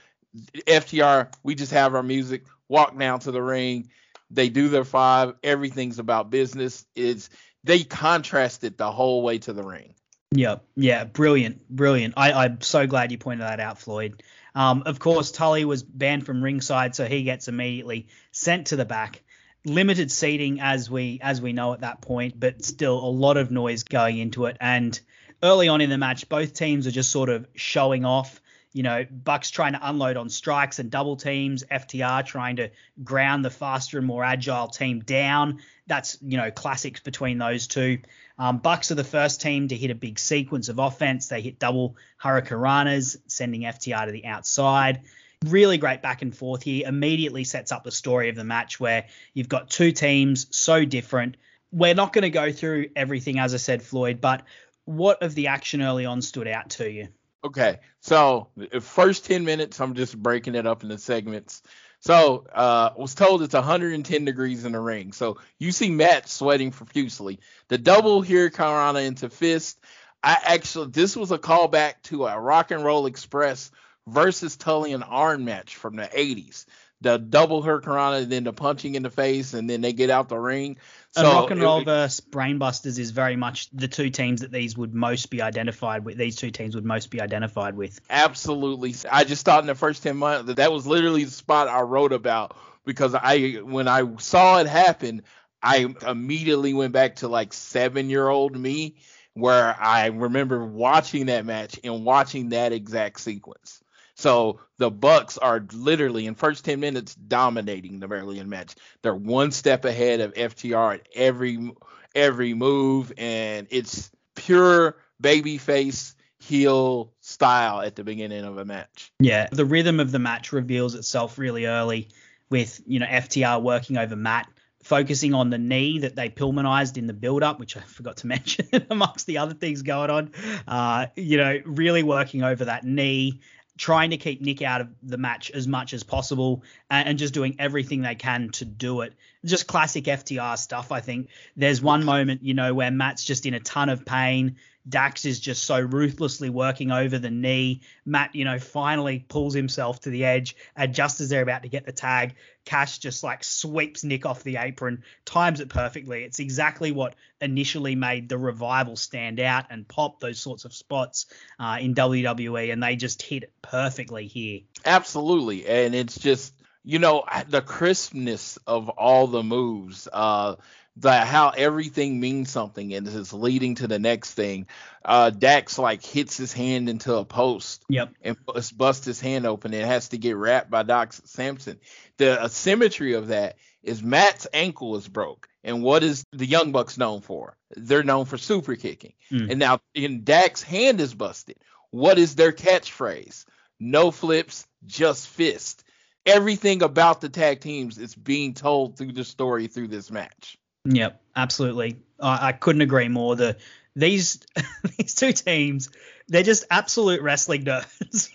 [0.65, 2.43] FTR we just have our music.
[2.69, 3.89] Walk down to the ring.
[4.29, 5.35] They do their five.
[5.43, 6.85] Everything's about business.
[6.95, 7.29] It's
[7.63, 9.93] they contrasted the whole way to the ring.
[10.31, 12.15] Yeah, yeah, brilliant, brilliant.
[12.17, 14.21] I, I'm so glad you pointed that out, Floyd.
[14.53, 18.85] Um, of course, Tully was banned from ringside, so he gets immediately sent to the
[18.85, 19.21] back.
[19.65, 23.51] Limited seating as we as we know at that point, but still a lot of
[23.51, 24.57] noise going into it.
[24.59, 24.99] And
[25.43, 28.41] early on in the match, both teams are just sort of showing off.
[28.77, 32.69] You know, Bucks trying to unload on strikes and double teams, FTR trying to
[33.03, 35.61] ground the faster and more agile team down.
[35.87, 37.97] That's, you know, classics between those two.
[38.37, 41.27] Um, Bucks are the first team to hit a big sequence of offense.
[41.27, 45.01] They hit double hurricanranas, sending FTR to the outside.
[45.43, 46.87] Really great back and forth here.
[46.87, 51.37] Immediately sets up the story of the match where you've got two teams so different.
[51.71, 54.43] We're not going to go through everything, as I said, Floyd, but
[54.85, 57.07] what of the action early on stood out to you?
[57.43, 58.49] Okay, so
[58.81, 61.61] first 10 minutes, I'm just breaking it up into segments.
[61.99, 65.13] So uh, was told it's 110 degrees in the ring.
[65.13, 67.39] So you see Matt sweating profusely.
[67.69, 69.79] The double hurricanrana into fist.
[70.23, 73.71] I actually this was a callback to a Rock and Roll Express
[74.07, 76.65] versus Tully and Arn match from the 80s.
[77.01, 80.29] The double hurricanrana, and then the punching in the face, and then they get out
[80.29, 80.77] the ring.
[81.11, 84.75] So and Rock and Roll versus Brainbusters is very much the two teams that these
[84.77, 86.17] would most be identified with.
[86.17, 87.99] These two teams would most be identified with.
[88.09, 88.95] Absolutely.
[89.11, 91.81] I just thought in the first 10 months that that was literally the spot I
[91.81, 95.21] wrote about because I when I saw it happen,
[95.61, 98.95] I immediately went back to like seven year old me
[99.33, 103.83] where I remember watching that match and watching that exact sequence.
[104.17, 108.75] So the Bucks are literally in first 10 minutes dominating the Maryland match.
[109.03, 111.71] They're one step ahead of FTR at every
[112.15, 119.11] every move, and it's pure babyface heel style at the beginning of a match.
[119.19, 122.09] Yeah, the rhythm of the match reveals itself really early
[122.49, 124.47] with you know FTR working over Matt
[124.87, 128.27] focusing on the knee that they Pillmanized in the build up, which I forgot to
[128.27, 130.31] mention amongst the other things going on.
[130.67, 133.41] Uh, you know, really working over that knee,
[133.77, 137.33] trying to keep Nick out of the match as much as possible and, and, just
[137.33, 139.13] doing everything they can to do it.
[139.47, 141.29] Just classic FTR stuff, I think.
[141.55, 144.57] There's one moment, you know, where Matt's just in a ton of pain.
[144.89, 147.81] Dax is just so ruthlessly working over the knee.
[148.05, 151.69] Matt, you know, finally pulls himself to the edge, and just as they're about to
[151.69, 156.23] get the tag, Cash just like sweeps Nick off the apron, times it perfectly.
[156.23, 161.25] It's exactly what initially made the revival stand out and pop those sorts of spots
[161.59, 164.61] uh, in WWE, and they just hit it perfectly here.
[164.85, 166.53] Absolutely, and it's just
[166.87, 170.07] you know the crispness of all the moves.
[170.11, 170.55] Uh,
[170.95, 174.67] the how everything means something and is leading to the next thing.
[175.03, 177.83] Uh, Dax like hits his hand into a post.
[177.89, 178.13] Yep.
[178.21, 178.37] And
[178.75, 179.73] busts his hand open.
[179.73, 181.77] And it has to get wrapped by Doc Sampson.
[182.17, 185.49] The asymmetry of that is Matt's ankle is broke.
[185.65, 187.57] And what is the Young Bucks known for?
[187.75, 189.13] They're known for super kicking.
[189.29, 189.51] Mm.
[189.51, 191.57] And now in Dax's hand is busted.
[191.91, 193.45] What is their catchphrase?
[193.79, 195.83] No flips, just fist.
[196.27, 200.57] Everything about the tag teams is being told through the story through this match.
[200.85, 202.01] Yep, absolutely.
[202.19, 203.35] I, I couldn't agree more.
[203.35, 203.57] The
[203.95, 204.39] these
[204.97, 205.89] these two teams,
[206.27, 208.29] they're just absolute wrestling nerds.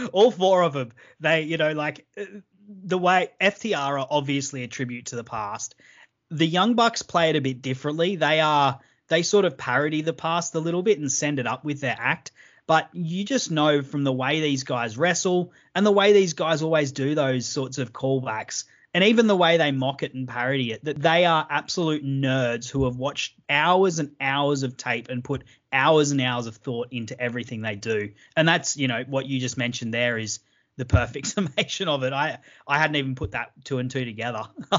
[0.12, 0.92] All four of them.
[1.20, 2.24] They, you know, like uh,
[2.68, 5.74] the way FTR are obviously a tribute to the past.
[6.30, 8.16] The Young Bucks play it a bit differently.
[8.16, 11.64] They are they sort of parody the past a little bit and send it up
[11.64, 12.32] with their act.
[12.66, 16.62] But you just know from the way these guys wrestle and the way these guys
[16.62, 18.64] always do those sorts of callbacks
[18.96, 22.70] and even the way they mock it and parody it, that they are absolute nerds
[22.70, 26.88] who have watched hours and hours of tape and put hours and hours of thought
[26.90, 28.12] into everything they do.
[28.38, 30.40] And that's, you know, what you just mentioned there is
[30.78, 32.14] the perfect summation of it.
[32.14, 34.44] I I hadn't even put that two and two together.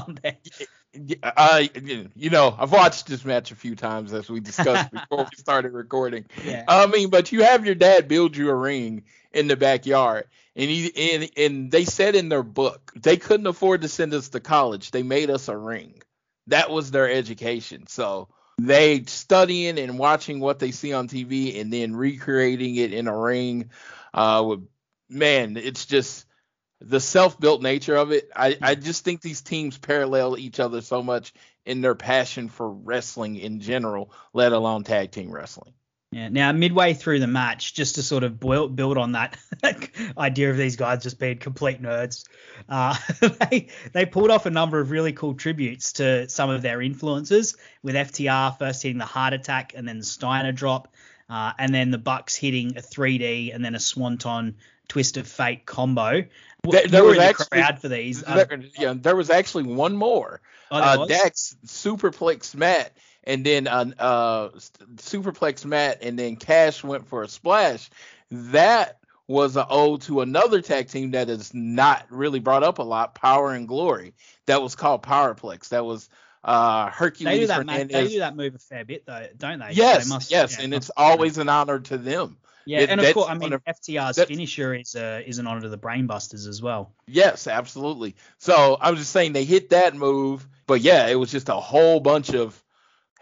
[1.22, 1.70] I,
[2.14, 5.72] you know, I've watched this match a few times as we discussed before we started
[5.72, 6.26] recording.
[6.44, 6.64] Yeah.
[6.66, 10.24] I mean, but you have your dad build you a ring in the backyard,
[10.56, 14.30] and he and and they said in their book they couldn't afford to send us
[14.30, 14.90] to college.
[14.90, 16.02] They made us a ring.
[16.46, 17.86] That was their education.
[17.86, 23.06] So they studying and watching what they see on TV and then recreating it in
[23.06, 23.70] a ring.
[24.14, 24.68] Uh, with
[25.08, 26.26] man, it's just
[26.80, 28.30] the self-built nature of it.
[28.34, 31.32] I, I just think these teams parallel each other so much
[31.64, 35.74] in their passion for wrestling in general, let alone tag team wrestling.
[36.10, 36.30] Yeah.
[36.30, 39.36] Now, midway through the match, just to sort of build, build on that
[40.18, 42.24] idea of these guys just being complete nerds,
[42.66, 42.96] uh,
[43.50, 47.56] they they pulled off a number of really cool tributes to some of their influences,
[47.82, 50.94] with FTR first hitting the heart attack and then the Steiner drop,
[51.28, 54.56] uh, and then the Bucks hitting a 3D and then a Swanton
[54.88, 56.24] twist of fate combo.
[56.70, 58.22] There, there was actually, crowd for these.
[58.22, 60.40] There, um, yeah, there was actually one more.
[60.70, 62.92] Oh, uh, Dax superplex Matt
[63.28, 64.48] and then uh, uh,
[64.96, 67.90] superplex Matt, and then Cash went for a splash.
[68.30, 72.82] That was an ode to another tag team that is not really brought up a
[72.82, 74.14] lot, Power and Glory.
[74.46, 75.68] That was called Powerplex.
[75.68, 76.08] That was
[76.42, 77.58] uh, Hercules They do that.
[77.58, 77.92] Hernandez.
[77.92, 79.72] they do that move a fair bit, though, don't they?
[79.72, 82.38] Yes, They must- yes, yeah, and it's always an honor to them.
[82.68, 85.62] Yeah, It- and of course, I mean, of- FTR's finisher is uh, is an honor
[85.62, 86.92] to the Brainbusters as well.
[87.06, 88.14] Yes, absolutely.
[88.36, 91.54] So I was just saying they hit that move, but yeah, it was just a
[91.54, 92.62] whole bunch of,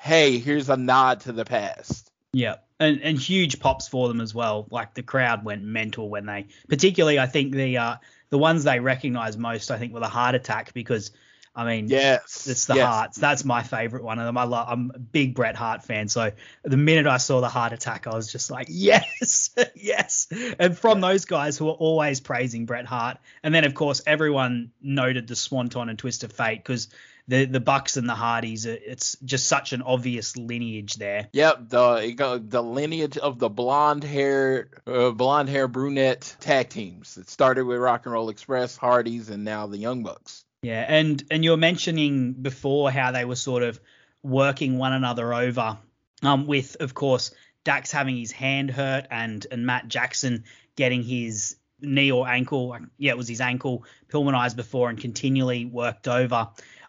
[0.01, 2.11] hey, here's a nod to the past.
[2.33, 4.67] Yeah, and and huge pops for them as well.
[4.73, 7.97] Like the crowd went mental when they, particularly I think the uh
[8.31, 11.13] the ones they recognized most, I think, were the heart attack because,
[11.57, 12.87] I mean, Yes, It's the yes.
[12.87, 13.17] Hearts.
[13.17, 14.37] That's my favorite one of them.
[14.37, 16.07] I love, I'm a big Bret Hart fan.
[16.09, 20.29] So the minute I saw the heart attack, I was just like, yes, yes.
[20.59, 23.17] And from those guys who are always praising Bret Hart.
[23.43, 26.89] And then, of course, everyone noted the Swanton and Twist of Fate because
[27.29, 31.29] the, the Bucks and the Hardys, it's just such an obvious lineage there.
[31.33, 37.17] Yep, the the lineage of the blonde hair, uh, blonde hair brunette tag teams.
[37.17, 40.46] It started with Rock and Roll Express, Hardys, and now the Young Bucks.
[40.67, 43.79] Yeah, and and you were mentioning before how they were sort of
[44.25, 45.79] working one another over,
[46.25, 47.31] um, with of course
[47.63, 50.43] Dax having his hand hurt and and Matt Jackson
[50.75, 56.09] getting his knee or ankle, yeah, it was his ankle pulmonized before and continually worked
[56.09, 56.49] over.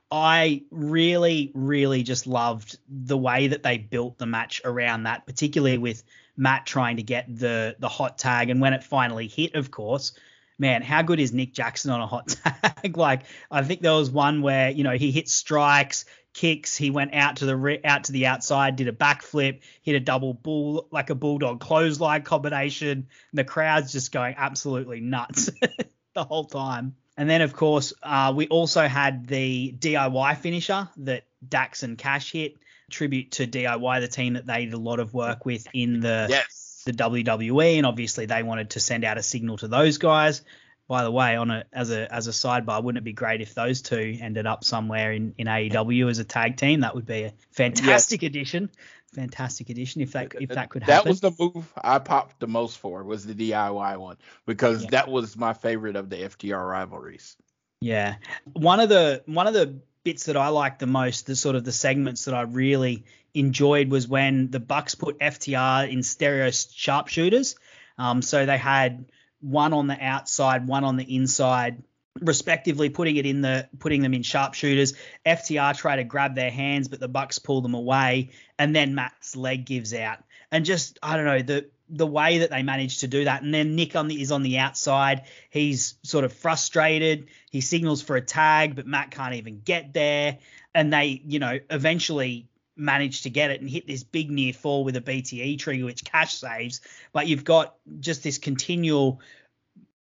[0.10, 5.78] I really, really just loved the way that they built the match around that, particularly
[5.78, 6.02] with
[6.36, 10.14] Matt trying to get the the hot tag, and when it finally hit, of course,
[10.60, 12.98] man, how good is Nick Jackson on a hot tag?
[12.98, 17.14] like, I think there was one where you know he hit strikes, kicks, he went
[17.14, 21.10] out to the out to the outside, did a backflip, hit a double bull like
[21.10, 23.08] a bulldog clothesline combination.
[23.32, 25.50] And the crowd's just going absolutely nuts
[26.14, 26.96] the whole time.
[27.18, 32.32] And then, of course, uh, we also had the DIY finisher that Dax and Cash
[32.32, 32.58] hit.
[32.90, 36.28] Tribute to DIY, the team that they did a lot of work with in the
[36.30, 36.57] Yes.
[36.88, 40.42] The WWE, and obviously they wanted to send out a signal to those guys.
[40.88, 43.54] By the way, on a as a as a sidebar, wouldn't it be great if
[43.54, 46.80] those two ended up somewhere in, in AEW as a tag team?
[46.80, 48.70] That would be a fantastic addition.
[49.14, 50.96] Fantastic addition if that if that could happen.
[50.96, 54.90] That was the move I popped the most for was the DIY one because Yeah.
[54.92, 57.36] that was my favorite of the FTR rivalries.
[57.82, 58.16] Yeah.
[58.54, 61.66] One of the one of the bits that I liked the most, the sort of
[61.66, 63.04] the segments that I really
[63.40, 67.56] enjoyed was when the Bucks put FTR in stereo sharpshooters.
[67.98, 69.06] Um, so they had
[69.42, 71.84] one on the outside, one on the inside,
[72.20, 74.94] respectively, putting it in the putting them in sharpshooters.
[75.26, 79.36] FTR try to grab their hands, but the Bucks pull them away, and then Matt's
[79.36, 80.20] leg gives out.
[80.52, 83.44] And just I don't know the the way that they managed to do that.
[83.44, 85.24] And then Nick on the, is on the outside.
[85.50, 87.28] He's sort of frustrated.
[87.50, 90.40] He signals for a tag, but Matt can't even get there.
[90.76, 94.84] And they, you know, eventually manage to get it and hit this big near fall
[94.84, 96.82] with a BTE trigger, which Cash saves.
[97.12, 99.20] But you've got just this continual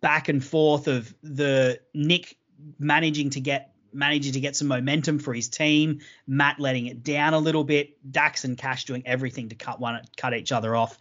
[0.01, 2.37] back and forth of the Nick
[2.79, 7.33] managing to get managing to get some momentum for his team, Matt letting it down
[7.33, 10.99] a little bit, Dax and Cash doing everything to cut one cut each other off.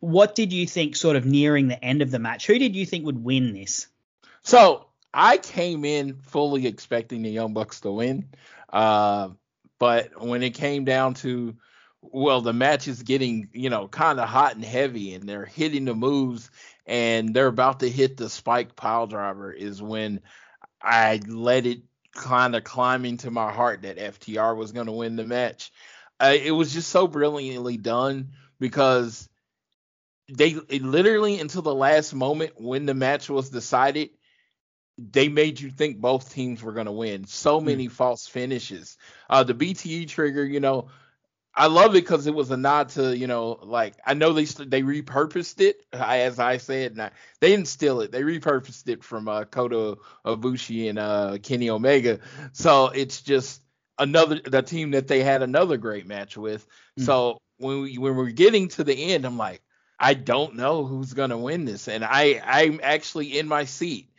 [0.00, 2.46] What did you think sort of nearing the end of the match?
[2.46, 3.88] Who did you think would win this?
[4.42, 8.28] So I came in fully expecting the Young Bucks to win,
[8.72, 9.30] uh,
[9.78, 11.56] but when it came down to
[12.02, 15.84] well, the match is getting you know kind of hot and heavy, and they're hitting
[15.84, 16.50] the moves,
[16.86, 19.52] and they're about to hit the spike pile driver.
[19.52, 20.20] Is when
[20.80, 21.82] I let it
[22.14, 25.70] kind of climb into my heart that FTR was going to win the match.
[26.18, 29.28] Uh, it was just so brilliantly done because
[30.28, 34.10] they literally until the last moment when the match was decided
[34.98, 37.26] they made you think both teams were going to win.
[37.26, 38.96] So many false finishes.
[39.28, 40.88] Uh the bte trigger you know
[41.54, 44.44] i love it because it was a nod to you know like i know they
[44.44, 48.12] they repurposed it as i said and I, they didn't steal it.
[48.12, 52.20] They repurposed it from uh kota ibushi and uh kenny omega.
[52.52, 53.62] So it's just
[53.98, 56.66] another the team that they had another great match with.
[56.98, 59.62] So when we when we're getting to the end i'm like
[59.98, 64.10] I don't know who's gonna win this, and I I'm actually in my seat,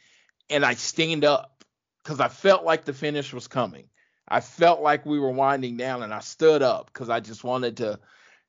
[0.50, 1.64] and I stand up
[2.04, 3.89] because I felt like the finish was coming.
[4.28, 7.78] I felt like we were winding down, and I stood up because I just wanted
[7.78, 8.00] to.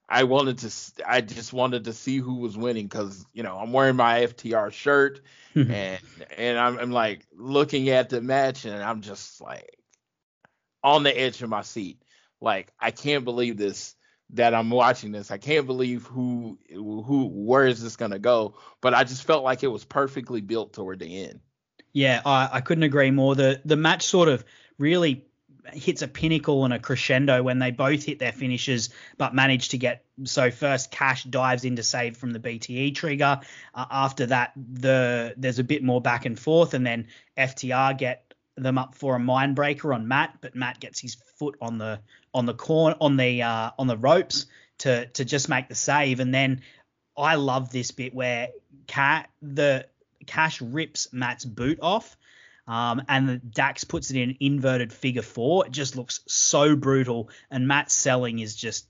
[0.08, 0.72] I wanted to.
[1.06, 4.72] I just wanted to see who was winning because you know I'm wearing my FTR
[4.72, 5.20] shirt,
[5.54, 5.70] mm-hmm.
[5.70, 6.00] and
[6.36, 9.78] and I'm, I'm like looking at the match, and I'm just like
[10.82, 12.02] on the edge of my seat.
[12.40, 13.94] Like I can't believe this
[14.30, 15.30] that I'm watching this.
[15.30, 18.54] I can't believe who who where is this gonna go?
[18.80, 21.40] But I just felt like it was perfectly built toward the end.
[21.92, 23.34] Yeah, I, I couldn't agree more.
[23.34, 24.44] The the match sort of
[24.78, 25.24] really
[25.72, 29.78] hits a pinnacle and a crescendo when they both hit their finishes, but manage to
[29.78, 33.40] get so first Cash dives into save from the BTE trigger.
[33.74, 38.34] Uh, after that, the there's a bit more back and forth, and then FTR get
[38.56, 42.00] them up for a mind breaker on Matt, but Matt gets his foot on the
[42.34, 44.46] on the corn on the uh, on the ropes
[44.78, 46.62] to to just make the save, and then
[47.16, 48.48] I love this bit where
[48.86, 49.86] Cat the
[50.26, 52.16] Cash rips Matt's boot off
[52.68, 55.66] um, and Dax puts it in inverted figure four.
[55.66, 57.30] It just looks so brutal.
[57.50, 58.86] And Matt's selling is just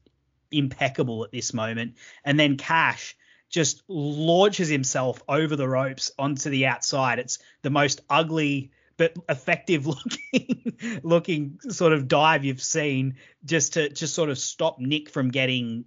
[0.50, 1.94] impeccable at this moment.
[2.24, 3.16] And then Cash
[3.48, 7.20] just launches himself over the ropes onto the outside.
[7.20, 13.14] It's the most ugly but effective looking looking sort of dive you've seen
[13.44, 15.84] just to just sort of stop Nick from getting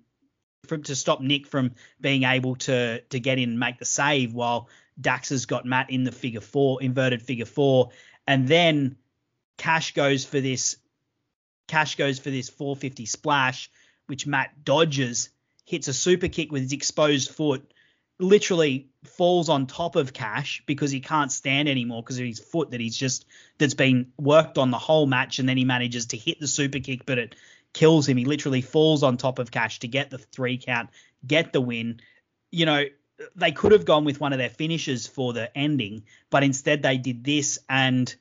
[0.66, 4.34] from to stop Nick from being able to to get in and make the save
[4.34, 4.70] while
[5.02, 7.90] Dax has got Matt in the figure four, inverted figure four,
[8.28, 8.98] and then
[9.58, 10.78] Cash goes for this.
[11.68, 13.72] Cash goes for this 450 splash,
[14.08, 15.30] which Matt dodges,
[15.66, 17.72] hits a super kick with his exposed foot,
[18.20, 22.72] literally falls on top of Cash because he can't stand anymore because of his foot
[22.72, 23.26] that he's just
[23.58, 26.80] that's been worked on the whole match, and then he manages to hit the super
[26.80, 27.36] kick, but it
[27.74, 28.18] kills him.
[28.18, 30.90] He literally falls on top of Cash to get the three count,
[31.26, 32.00] get the win.
[32.52, 32.84] You know,
[33.36, 36.98] they could have gone with one of their finishes for the ending, but instead they
[36.98, 38.14] did this and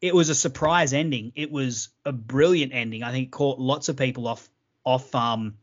[0.00, 1.32] it was a surprise ending.
[1.34, 3.02] It was a brilliant ending.
[3.02, 4.48] I think it caught lots of people off
[4.84, 5.56] off um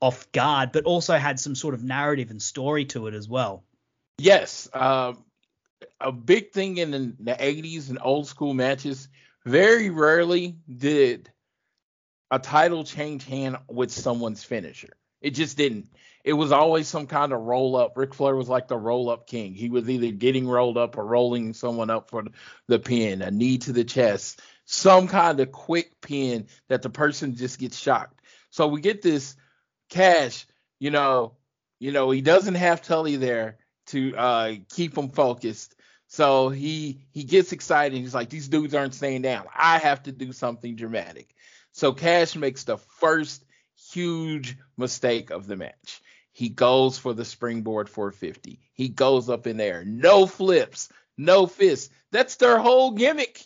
[0.00, 3.64] off guard, but also had some sort of narrative and story to it as well.
[4.18, 5.24] Yes, um,
[6.00, 9.08] a big thing in the, the 80s and old school matches.
[9.44, 11.30] Very rarely did
[12.30, 14.96] a title change hand with someone's finisher.
[15.20, 15.88] It just didn't
[16.26, 17.96] it was always some kind of roll up.
[17.96, 19.54] Ric Flair was like the roll up king.
[19.54, 22.24] He was either getting rolled up or rolling someone up for
[22.66, 27.36] the pin, a knee to the chest, some kind of quick pin that the person
[27.36, 28.22] just gets shocked.
[28.50, 29.36] So we get this
[29.88, 30.48] cash,
[30.80, 31.34] you know,
[31.78, 35.76] you know, he doesn't have Tully there to uh, keep him focused.
[36.08, 37.96] So he he gets excited.
[37.96, 39.46] He's like, these dudes aren't staying down.
[39.54, 41.36] I have to do something dramatic.
[41.70, 43.44] So Cash makes the first
[43.92, 46.02] huge mistake of the match.
[46.32, 48.60] He goes for the springboard 450.
[48.74, 49.84] He goes up in there.
[49.84, 51.88] No flips, no fists.
[52.12, 53.42] That's their whole gimmick.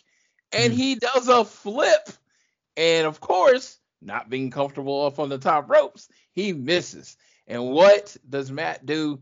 [0.51, 0.75] And mm.
[0.75, 2.09] he does a flip.
[2.75, 7.15] And of course, not being comfortable up on the top ropes, he misses.
[7.47, 9.21] And what does Matt do?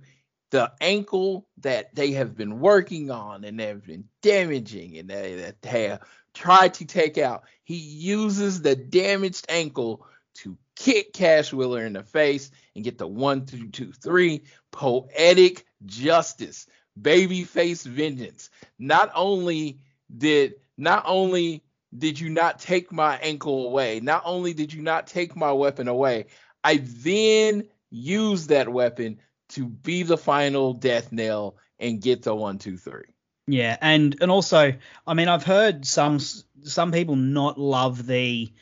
[0.51, 5.87] The ankle that they have been working on and they've been damaging and they, they
[5.89, 6.01] have
[6.33, 12.03] tried to take out, he uses the damaged ankle to kick Cash Wheeler in the
[12.03, 14.43] face and get the one, two, two, three.
[14.71, 16.65] Poetic justice,
[16.99, 18.49] babyface vengeance.
[18.79, 19.79] Not only
[20.15, 21.63] did not only
[21.95, 25.87] did you not take my ankle away, not only did you not take my weapon
[25.87, 26.27] away,
[26.63, 29.19] I then used that weapon
[29.49, 33.05] to be the final death nail and get the one, two, three.
[33.47, 34.73] Yeah, and and also,
[35.07, 38.53] I mean, I've heard some some people not love the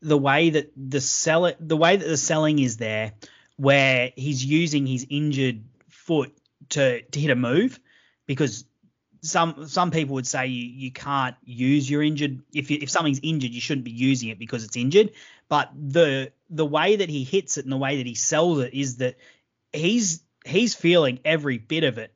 [0.00, 3.12] the way that the sell the way that the selling is there,
[3.56, 6.36] where he's using his injured foot
[6.70, 7.80] to to hit a move,
[8.26, 8.64] because
[9.22, 13.20] some some people would say you, you can't use your injured if you, if something's
[13.22, 15.10] injured you shouldn't be using it because it's injured.
[15.48, 18.74] But the the way that he hits it and the way that he sells it
[18.74, 19.16] is that
[19.72, 22.12] he's he's feeling every bit of it,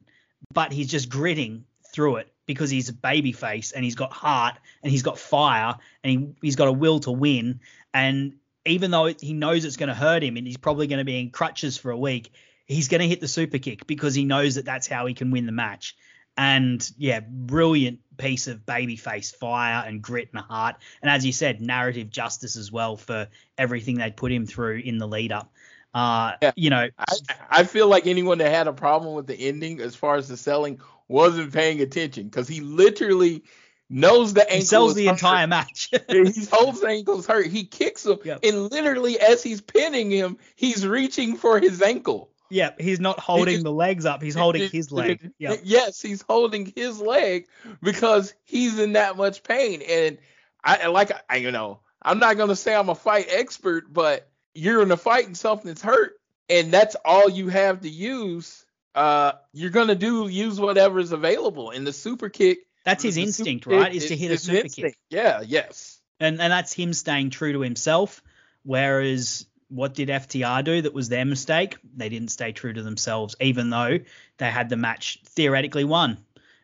[0.52, 4.58] but he's just gritting through it because he's a baby face and he's got heart
[4.82, 7.60] and he's got fire and he, he's got a will to win.
[7.94, 8.34] And
[8.64, 11.20] even though he knows it's going to hurt him and he's probably going to be
[11.20, 12.32] in crutches for a week,
[12.66, 15.30] he's going to hit the super kick because he knows that that's how he can
[15.30, 15.96] win the match.
[16.36, 20.76] And yeah, brilliant piece of babyface fire and grit and heart.
[21.02, 23.28] And as you said, narrative justice as well for
[23.58, 25.52] everything they put him through in the lead up.
[25.94, 26.52] Uh, yeah.
[26.56, 27.16] you know, I,
[27.50, 30.38] I feel like anyone that had a problem with the ending as far as the
[30.38, 33.44] selling wasn't paying attention because he literally
[33.88, 34.56] knows the ankle.
[34.56, 35.12] He sells the hurt.
[35.12, 35.90] entire match.
[36.08, 37.46] he holds the ankle's hurt.
[37.46, 38.40] He kicks him, yep.
[38.42, 42.30] and literally as he's pinning him, he's reaching for his ankle.
[42.50, 44.22] Yep, he's not holding he, the legs up.
[44.22, 45.30] He's holding his leg.
[45.38, 45.60] Yep.
[45.64, 47.46] Yes, he's holding his leg
[47.82, 49.80] because he's in that much pain.
[49.88, 50.18] And
[50.62, 54.82] I like I you know I'm not gonna say I'm a fight expert, but you're
[54.82, 59.70] in a fight and something's hurt, and that's all you have to use uh, you're
[59.70, 61.70] gonna do use whatever's available.
[61.70, 62.66] And the super kick.
[62.84, 63.94] That's his instinct, right?
[63.94, 64.90] Is to hit a super instinct.
[64.90, 64.98] kick.
[65.10, 65.42] Yeah.
[65.46, 66.00] Yes.
[66.20, 68.22] And and that's him staying true to himself.
[68.64, 71.76] Whereas what did FTR do that was their mistake?
[71.96, 73.98] They didn't stay true to themselves, even though
[74.36, 76.18] they had the match theoretically won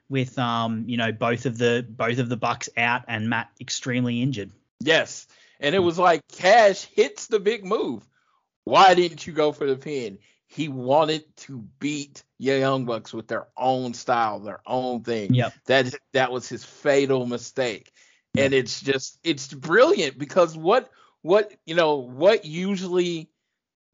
[0.09, 4.22] with um, you know, both of the both of the Bucks out and Matt extremely
[4.22, 4.51] injured.
[4.81, 5.26] Yes.
[5.61, 8.03] And it was like Cash hits the big move.
[8.64, 10.18] Why didn't you go for the pin?
[10.49, 15.34] He wanted to beat Young Bucks with their own style, their own thing.
[15.34, 15.53] Yep.
[15.66, 17.92] That that was his fatal mistake.
[18.36, 20.90] And it's just it's brilliant because what
[21.22, 23.28] what you know what usually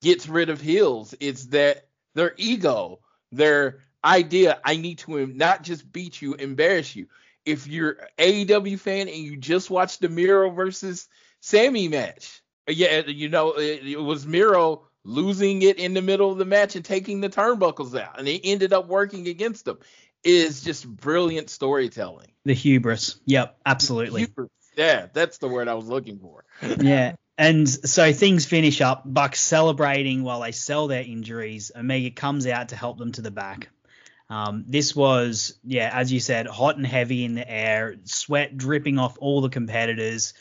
[0.00, 3.00] gets rid of heels is that their ego,
[3.32, 7.09] their idea, I need to not just beat you, embarrass you.
[7.44, 11.09] If you're AEW fan and you just watched the Miro versus
[11.40, 16.32] Sammy match, uh, yeah, you know it, it was Miro losing it in the middle
[16.32, 19.78] of the match and taking the turnbuckles out, and it ended up working against them.
[20.22, 22.28] Is just brilliant storytelling.
[22.46, 23.20] The hubris.
[23.26, 24.22] Yep, absolutely.
[24.22, 24.48] Hubris.
[24.74, 26.44] Yeah, that's the word I was looking for.
[26.80, 27.16] yeah.
[27.36, 29.02] And so things finish up.
[29.05, 31.72] Bucks celebrating while they sell their injuries.
[31.76, 33.68] Omega comes out to help them to the back.
[34.30, 38.98] Um, this was, yeah, as you said, hot and heavy in the air, sweat dripping
[38.98, 40.32] off all the competitors,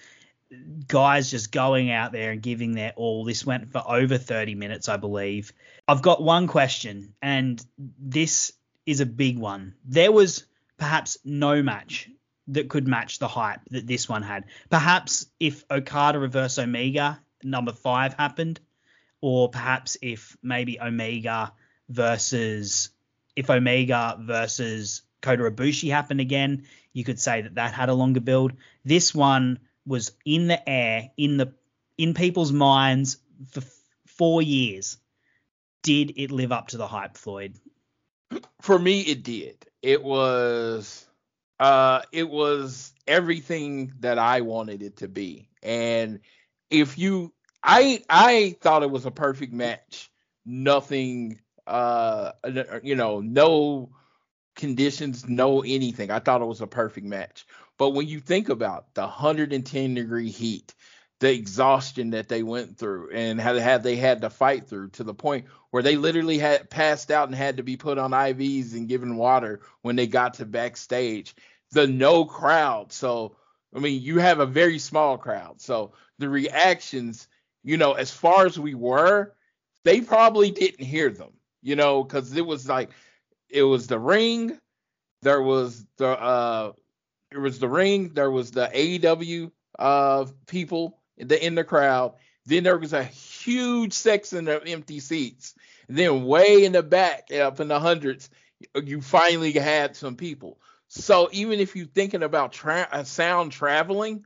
[0.87, 3.23] guys just going out there and giving their all.
[3.25, 5.53] This went for over 30 minutes, I believe.
[5.87, 8.53] I've got one question, and this
[8.85, 9.75] is a big one.
[9.85, 10.45] There was
[10.77, 12.09] perhaps no match
[12.47, 14.45] that could match the hype that this one had.
[14.69, 18.59] Perhaps if Okada reverse Omega number five happened,
[19.21, 21.53] or perhaps if maybe Omega
[21.89, 22.89] versus
[23.35, 28.19] if Omega versus Kota Ibushi happened again, you could say that that had a longer
[28.19, 28.53] build.
[28.83, 31.53] This one was in the air, in the
[31.97, 33.17] in people's minds
[33.51, 33.61] for
[34.07, 34.97] four years.
[35.83, 37.55] Did it live up to the hype, Floyd?
[38.61, 39.65] For me, it did.
[39.81, 41.05] It was,
[41.59, 45.49] uh, it was everything that I wanted it to be.
[45.61, 46.21] And
[46.69, 50.09] if you, I, I thought it was a perfect match.
[50.45, 52.31] Nothing uh
[52.83, 53.89] you know no
[54.55, 57.45] conditions no anything i thought it was a perfect match
[57.83, 60.73] but when you think about the 110 degree heat
[61.19, 64.89] the exhaustion that they went through and how they had they had to fight through
[64.89, 68.11] to the point where they literally had passed out and had to be put on
[68.11, 71.35] IVs and given water when they got to backstage
[71.71, 72.93] the no crowd.
[72.93, 73.35] So
[73.75, 75.59] i mean you have a very small crowd.
[75.59, 77.27] So the reactions
[77.63, 79.33] you know as far as we were
[79.83, 82.91] they probably didn't hear them you know, because it was like
[83.49, 84.59] it was the ring,
[85.21, 86.73] there was the uh,
[87.33, 92.13] it was the ring, there was the AEW uh people in the in the crowd,
[92.45, 95.55] then there was a huge section of empty seats,
[95.87, 98.29] and then way in the back, up in the hundreds,
[98.83, 100.59] you finally had some people.
[100.87, 104.25] So even if you're thinking about tra- uh, sound traveling,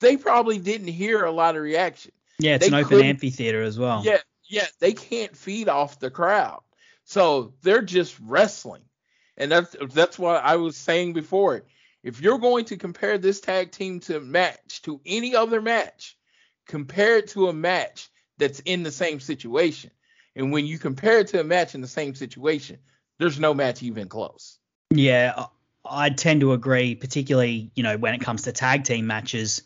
[0.00, 2.12] they probably didn't hear a lot of reaction.
[2.38, 4.02] Yeah, it's they an open amphitheater as well.
[4.04, 6.62] Yeah, yeah, they can't feed off the crowd.
[7.04, 8.82] So they're just wrestling.
[9.36, 11.64] And that's that's what I was saying before.
[12.02, 16.16] If you're going to compare this tag team to match to any other match,
[16.66, 19.90] compare it to a match that's in the same situation.
[20.34, 22.78] And when you compare it to a match in the same situation,
[23.18, 24.58] there's no match even close.
[24.90, 25.46] Yeah,
[25.84, 29.62] I tend to agree, particularly, you know, when it comes to tag team matches.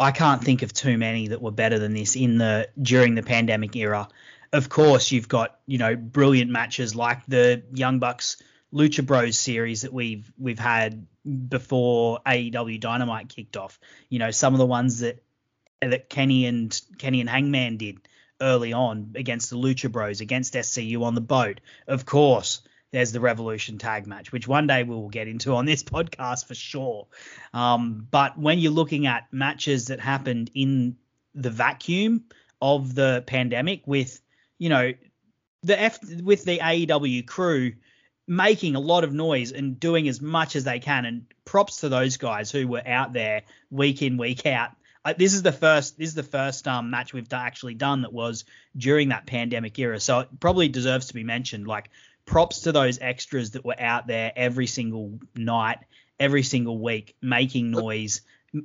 [0.00, 3.22] I can't think of too many that were better than this in the during the
[3.24, 4.08] pandemic era
[4.52, 8.36] of course, you've got you know brilliant matches like the Young Bucks
[8.72, 11.06] Lucha Bros series that we've we've had
[11.48, 13.78] before AEW Dynamite kicked off.
[14.08, 15.22] You know some of the ones that
[15.80, 17.98] that Kenny and Kenny and Hangman did
[18.40, 21.60] early on against the Lucha Bros, against SCU on the boat.
[21.86, 22.62] Of course,
[22.92, 26.46] there's the Revolution tag match, which one day we will get into on this podcast
[26.46, 27.06] for sure.
[27.52, 30.96] Um, but when you're looking at matches that happened in
[31.34, 32.24] the vacuum
[32.60, 34.20] of the pandemic with
[34.58, 34.92] you know,
[35.62, 37.72] the F with the AEW crew
[38.28, 41.04] making a lot of noise and doing as much as they can.
[41.04, 44.70] And props to those guys who were out there week in week out.
[45.04, 48.12] Uh, this is the first this is the first um, match we've actually done that
[48.12, 48.44] was
[48.76, 49.98] during that pandemic era.
[49.98, 51.66] So it probably deserves to be mentioned.
[51.66, 51.88] Like
[52.26, 55.78] props to those extras that were out there every single night,
[56.20, 58.20] every single week, making noise,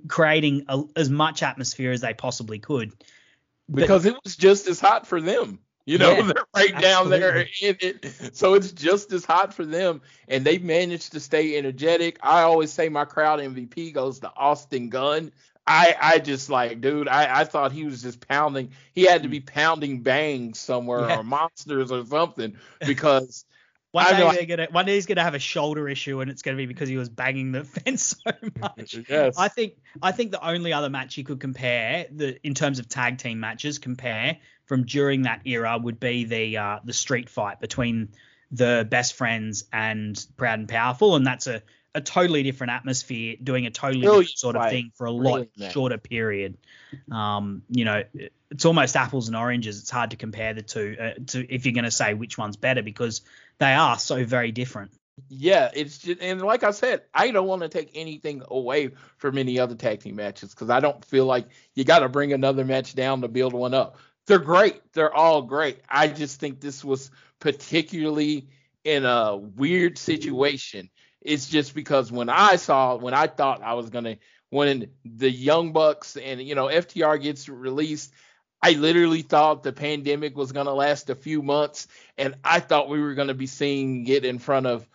[0.09, 2.91] creating a, as much atmosphere as they possibly could.
[3.71, 5.59] Because but, it was just as hot for them.
[5.85, 7.47] You know, yeah, they're right down there in
[7.79, 8.35] it.
[8.35, 10.01] So it's just as hot for them.
[10.27, 12.19] And they've managed to stay energetic.
[12.21, 15.31] I always say my crowd MVP goes to Austin Gunn.
[15.65, 18.71] I, I just like, dude, I, I thought he was just pounding.
[18.93, 19.45] He had to be mm.
[19.45, 21.19] pounding bangs somewhere yeah.
[21.19, 23.45] or monsters or something because
[23.93, 26.57] one day, like, gonna, one day he's gonna have a shoulder issue, and it's gonna
[26.57, 28.97] be because he was banging the fence so much.
[29.07, 29.37] yes.
[29.37, 32.89] I think I think the only other match you could compare the in terms of
[32.89, 37.59] tag team matches compare from during that era would be the uh, the street fight
[37.59, 38.09] between
[38.51, 41.61] the best friends and Proud and Powerful, and that's a
[41.95, 44.71] a totally different atmosphere, doing a totally Brilliant different sort of fight.
[44.71, 46.57] thing for a lot shorter period.
[47.11, 48.03] Um, you know,
[48.49, 49.79] it's almost apples and oranges.
[49.79, 52.57] It's hard to compare the two uh, to if you're going to say which one's
[52.57, 53.21] better because
[53.59, 54.91] they are so very different.
[55.29, 59.37] Yeah, it's just and like I said, I don't want to take anything away from
[59.37, 62.65] any other tag team matches because I don't feel like you got to bring another
[62.65, 63.97] match down to build one up.
[64.27, 64.81] They're great.
[64.93, 65.79] They're all great.
[65.89, 68.47] I just think this was particularly
[68.83, 70.89] in a weird situation.
[71.21, 74.17] It's just because when I saw when I thought I was gonna
[74.49, 78.13] when the Young Bucks and you know FTR gets released,
[78.61, 83.01] I literally thought the pandemic was gonna last a few months, and I thought we
[83.01, 84.87] were gonna be seeing it in front of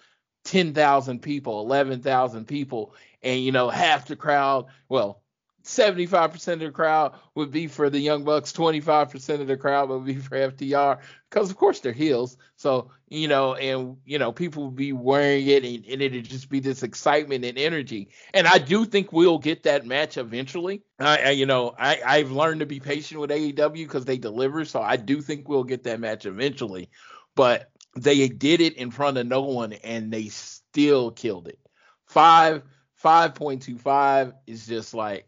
[0.44, 5.22] 10,000 people, 11,000 people, and you know half the crowd, well,
[5.68, 10.06] 75% of the crowd would be for the Young Bucks, 25% of the crowd would
[10.06, 10.98] be for FTR
[11.28, 12.38] because of course they're heels.
[12.56, 16.48] So, you know, and you know, people would be wearing it and, and it'd just
[16.48, 18.08] be this excitement and energy.
[18.32, 20.82] And I do think we'll get that match eventually.
[20.98, 24.64] I, I you know, I, I've learned to be patient with AEW because they deliver.
[24.64, 26.88] So I do think we'll get that match eventually.
[27.34, 31.58] But they did it in front of no one and they still killed it.
[32.06, 32.62] Five,
[33.04, 35.27] 5.25 is just like,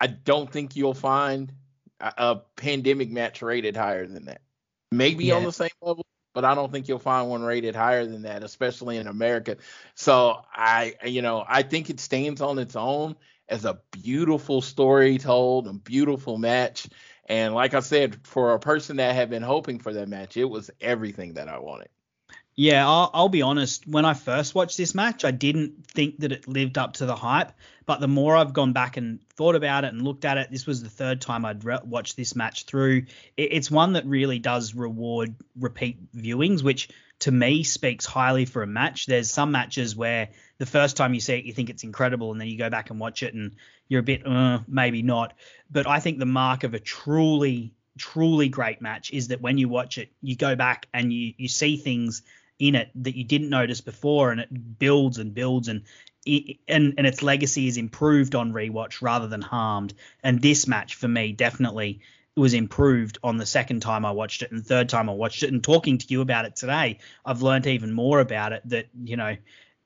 [0.00, 1.52] I don't think you'll find
[2.00, 4.40] a, a pandemic match rated higher than that.
[4.92, 8.22] Maybe on the same level, but I don't think you'll find one rated higher than
[8.22, 9.56] that, especially in America.
[9.94, 13.16] So I, you know, I think it stands on its own
[13.48, 16.88] as a beautiful story told, a beautiful match.
[17.26, 20.44] And like I said, for a person that had been hoping for that match, it
[20.44, 21.88] was everything that I wanted.
[22.56, 23.86] Yeah, I'll, I'll be honest.
[23.86, 27.14] When I first watched this match, I didn't think that it lived up to the
[27.14, 27.52] hype.
[27.84, 30.66] But the more I've gone back and thought about it and looked at it, this
[30.66, 33.04] was the third time I'd re- watched this match through.
[33.36, 36.88] It, it's one that really does reward repeat viewings, which
[37.20, 39.04] to me speaks highly for a match.
[39.04, 42.40] There's some matches where the first time you see it, you think it's incredible, and
[42.40, 43.54] then you go back and watch it and
[43.88, 45.34] you're a bit, uh, maybe not.
[45.70, 49.68] But I think the mark of a truly, truly great match is that when you
[49.68, 52.22] watch it, you go back and you you see things
[52.58, 55.82] in it that you didn't notice before, and it builds and builds and
[56.26, 59.94] and and its legacy is improved on rewatch rather than harmed.
[60.22, 62.00] And this match for me definitely
[62.36, 65.52] was improved on the second time I watched it and third time I watched it.
[65.52, 69.16] And talking to you about it today, I've learned even more about it that you
[69.16, 69.36] know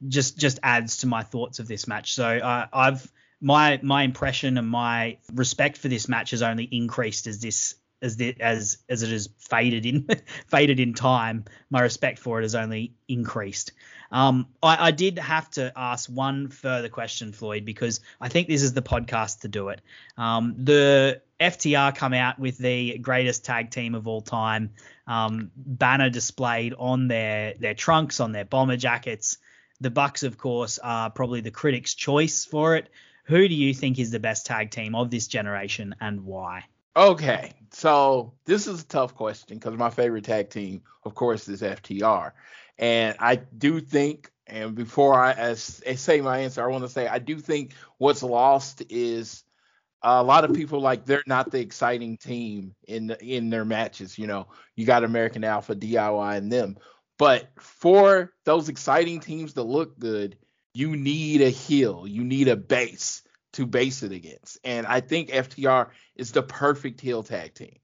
[0.09, 2.15] just just adds to my thoughts of this match.
[2.15, 3.11] So uh, I've
[3.41, 8.17] my my impression and my respect for this match has only increased as this as
[8.17, 10.09] the, as as it has faded in
[10.47, 11.45] faded in time.
[11.71, 13.73] My respect for it has only increased.
[14.13, 18.63] Um, I, I did have to ask one further question, Floyd, because I think this
[18.63, 19.81] is the podcast to do it.
[20.17, 24.71] Um, the FTR come out with the greatest tag team of all time
[25.07, 29.39] um, banner displayed on their their trunks, on their bomber jackets.
[29.81, 32.91] The Bucks, of course, are probably the critics' choice for it.
[33.25, 36.65] Who do you think is the best tag team of this generation and why?
[36.97, 41.63] Okay, so this is a tough question because my favorite tag team, of course, is
[41.63, 42.33] FTR,
[42.79, 46.91] and I do think, and before I, as, I say my answer, I want to
[46.91, 49.45] say I do think what's lost is
[50.03, 54.19] a lot of people like they're not the exciting team in in their matches.
[54.19, 56.77] You know, you got American Alpha, DIY, and them,
[57.19, 60.37] but for those exciting teams to look good,
[60.75, 63.23] you need a heel, you need a base
[63.61, 64.59] to base it against.
[64.65, 67.79] And I think FTR is the perfect heel tag team.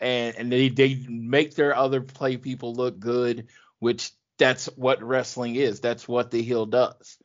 [0.00, 3.48] And and they, they make their other play people look good,
[3.80, 5.80] which that's what wrestling is.
[5.80, 7.18] That's what the heel does.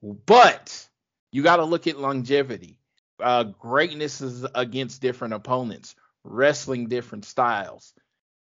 [0.00, 0.88] But
[1.32, 2.78] you got to look at longevity.
[3.18, 7.92] Uh, greatness is against different opponents, wrestling different styles.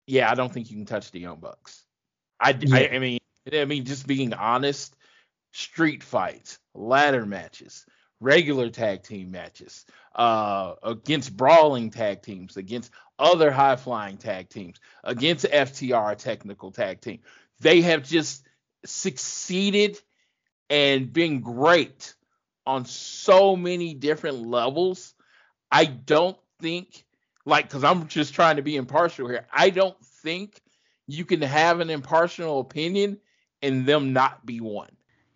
[0.06, 1.84] Yeah, I don't think you can touch the Young Bucks.
[2.40, 3.20] I, I, I mean,
[3.52, 4.96] I mean, just being honest,
[5.52, 7.84] street fights, ladder matches,
[8.20, 9.84] regular tag team matches,
[10.14, 17.00] uh, against brawling tag teams, against other high flying tag teams, against FTR technical tag
[17.00, 17.20] team.
[17.60, 18.46] They have just
[18.84, 20.00] succeeded
[20.70, 22.14] and been great
[22.66, 25.14] on so many different levels.
[25.70, 27.04] I don't think,
[27.44, 30.60] like, because I'm just trying to be impartial here, I don't think
[31.06, 33.18] you can have an impartial opinion
[33.60, 34.90] and them not be one.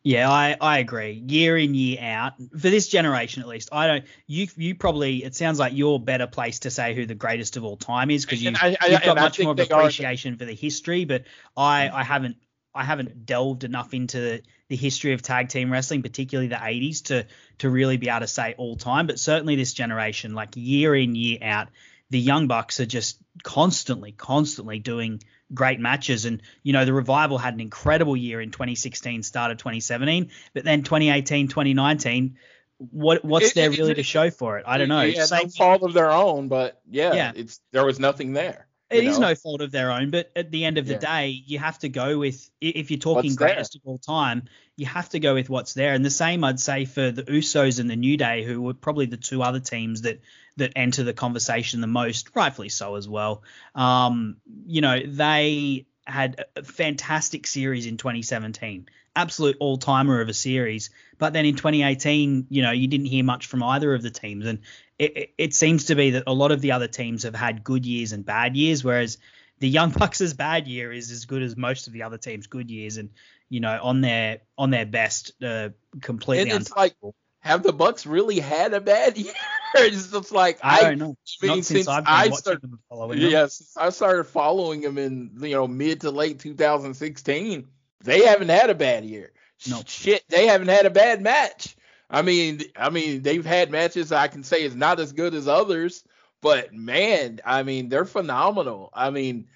[0.04, 1.22] Yeah, I, I agree.
[1.26, 3.68] Year in year out for this generation at least.
[3.72, 4.04] I don't.
[4.26, 5.24] You you probably.
[5.24, 8.24] It sounds like you're better placed to say who the greatest of all time is
[8.24, 10.54] because you, And I- I- you've got much more of they are- appreciation for the
[10.54, 11.04] history.
[11.04, 11.24] But
[11.56, 11.92] I mm.
[11.92, 12.36] I haven't
[12.74, 17.26] I haven't delved enough into the history of tag team wrestling, particularly the 80s, to
[17.58, 19.06] to really be able to say all time.
[19.08, 21.68] But certainly this generation, like year in year out,
[22.10, 25.22] the Young Bucks are just constantly, constantly doing
[25.52, 26.24] great matches.
[26.24, 30.82] And, you know, the Revival had an incredible year in 2016, started 2017, but then
[30.82, 32.36] 2018, 2019,
[32.78, 34.64] what what's It- there it- really it- to show for it?
[34.66, 35.02] I don't know.
[35.02, 37.32] Yeah, Same no fault of their own, but yeah, Yeah.
[37.34, 38.66] it's there was nothing there.
[38.90, 40.98] It you is no fault of their own, but at the end of the Yeah.
[41.00, 43.48] day, you have to go with if you're talking What's there?
[43.48, 44.44] greatest of all time,
[44.76, 45.92] you have to go with what's there.
[45.92, 49.06] And the same I'd say for the Usos and the New Day, who were probably
[49.06, 50.20] the two other teams that
[50.56, 53.42] that enter the conversation the most, rightfully so as well.
[53.74, 60.34] Um, you know, they had a fantastic series in 2017, absolute all timer of a
[60.34, 60.88] series.
[61.18, 64.46] But then in 2018, you know, you didn't hear much from either of the teams,
[64.46, 64.60] and
[64.98, 67.86] it, it, seems to be that a lot of the other teams have had good
[67.86, 69.18] years and bad years, whereas
[69.60, 72.70] the Young Bucks' bad year is as good as most of the other teams' good
[72.70, 73.10] years, and
[73.48, 75.70] you know, on their on their best, uh,
[76.00, 76.50] completely.
[76.50, 76.94] And it's like,
[77.40, 79.32] have the Bucks really had a bad year?
[79.74, 81.16] it's just like I don't know.
[81.42, 83.30] I mean, since since I started- following them.
[83.30, 87.66] Yes, I started following them in you know mid to late 2016.
[88.04, 89.32] They haven't had a bad year.
[89.68, 89.82] No.
[89.86, 91.76] Shit, they haven't had a bad match.
[92.10, 95.46] I mean, I mean they've had matches I can say is not as good as
[95.46, 96.04] others,
[96.40, 98.90] but man, I mean they're phenomenal.
[98.94, 99.48] I mean,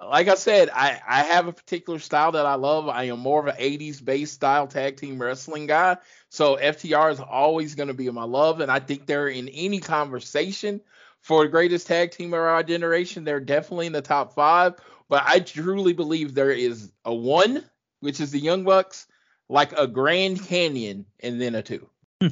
[0.00, 2.88] like I said, I I have a particular style that I love.
[2.88, 5.98] I am more of an 80s based style tag team wrestling guy.
[6.30, 9.78] So FTR is always going to be my love, and I think they're in any
[9.78, 10.80] conversation
[11.20, 13.24] for the greatest tag team of our generation.
[13.24, 14.74] They're definitely in the top five,
[15.08, 17.64] but I truly believe there is a one,
[18.00, 19.06] which is the Young Bucks,
[19.48, 21.88] like a Grand Canyon, and then a two.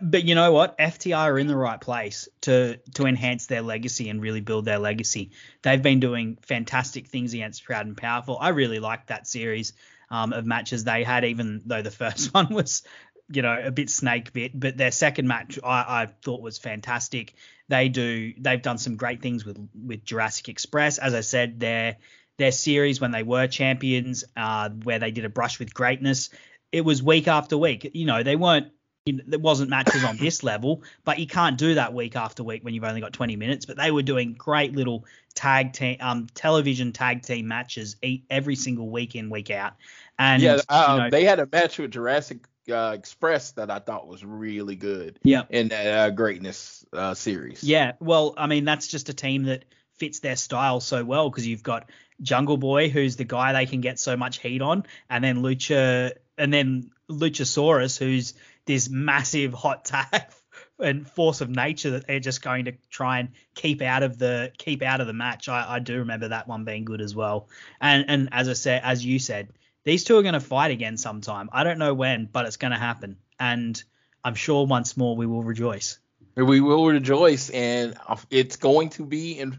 [0.00, 0.78] But you know what?
[0.78, 4.78] FTR are in the right place to to enhance their legacy and really build their
[4.78, 5.32] legacy.
[5.62, 8.38] They've been doing fantastic things against Proud and Powerful.
[8.40, 9.74] I really liked that series
[10.10, 12.82] um, of matches they had, even though the first one was,
[13.30, 14.58] you know, a bit snake bit.
[14.58, 17.34] But their second match I, I thought was fantastic.
[17.68, 20.96] They do they've done some great things with with Jurassic Express.
[20.96, 21.98] As I said, their
[22.38, 26.30] their series when they were champions, uh, where they did a brush with greatness.
[26.72, 27.90] It was week after week.
[27.92, 28.72] You know, they weren't
[29.06, 32.42] you know, there wasn't matches on this level, but you can't do that week after
[32.42, 33.66] week when you've only got 20 minutes.
[33.66, 37.96] But they were doing great little tag team, um, television tag team matches
[38.30, 39.74] every single week in, week out.
[40.18, 44.08] And yeah, you know, they had a match with Jurassic uh, Express that I thought
[44.08, 47.62] was really good yeah, in that uh, Greatness uh, series.
[47.62, 47.92] yeah.
[48.00, 51.62] Well, I mean, that's just a team that fits their style so well because you've
[51.62, 51.90] got
[52.22, 56.12] Jungle Boy, who's the guy they can get so much heat on, and then Lucha,
[56.38, 58.34] and then Luchasaurus, who's
[58.66, 60.24] this massive hot tag
[60.78, 64.52] and force of nature that they're just going to try and keep out of the
[64.58, 65.48] keep out of the match.
[65.48, 67.48] I, I do remember that one being good as well.
[67.80, 69.50] And and as I said, as you said,
[69.84, 71.50] these two are going to fight again sometime.
[71.52, 73.18] I don't know when, but it's going to happen.
[73.38, 73.82] And
[74.24, 75.98] I'm sure once more we will rejoice.
[76.36, 77.96] We will rejoice, and
[78.28, 79.56] it's going to be And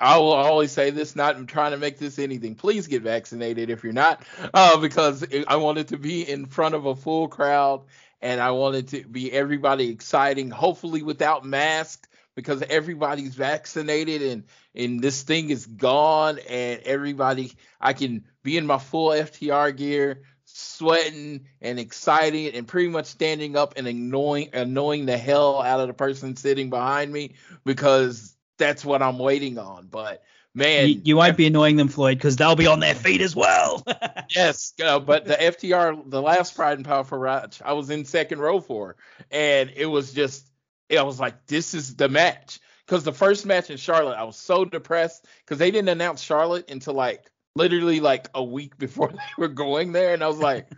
[0.00, 2.54] I will always say this, not trying to make this anything.
[2.54, 4.24] Please get vaccinated if you're not,
[4.54, 7.82] uh, because I want it to be in front of a full crowd,
[8.20, 14.44] and I wanted to be everybody exciting, hopefully without masks, because everybody's vaccinated and
[14.74, 20.22] and this thing is gone, and everybody, I can be in my full FTR gear,
[20.44, 25.88] sweating and excited and pretty much standing up and annoying annoying the hell out of
[25.88, 29.86] the person sitting behind me because that's what I'm waiting on.
[29.86, 30.22] But
[30.54, 33.34] man, you, you won't be annoying them, Floyd, because they'll be on their feet as
[33.36, 33.84] well.
[34.34, 38.38] yes, uh, but the FTR, the last Proud and Powerful match, I was in second
[38.38, 38.96] row for,
[39.30, 40.50] and it was just,
[40.90, 42.60] I was like, this is the match.
[42.86, 46.72] Because the first match in Charlotte, I was so depressed because they didn't announce Charlotte
[46.72, 50.68] until like literally like a week before they were going there, and I was like,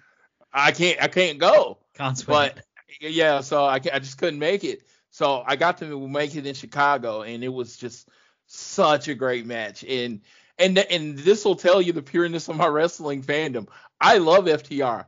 [0.52, 1.78] I can't, I can't go.
[1.94, 2.22] Can't.
[2.26, 2.66] But
[3.00, 4.82] yeah, so I, I just couldn't make it.
[5.10, 8.08] So I got to make it in Chicago, and it was just
[8.52, 9.84] such a great match.
[9.84, 10.20] And
[10.58, 13.68] and and this will tell you the pureness of my wrestling fandom.
[14.00, 15.06] I love FTR.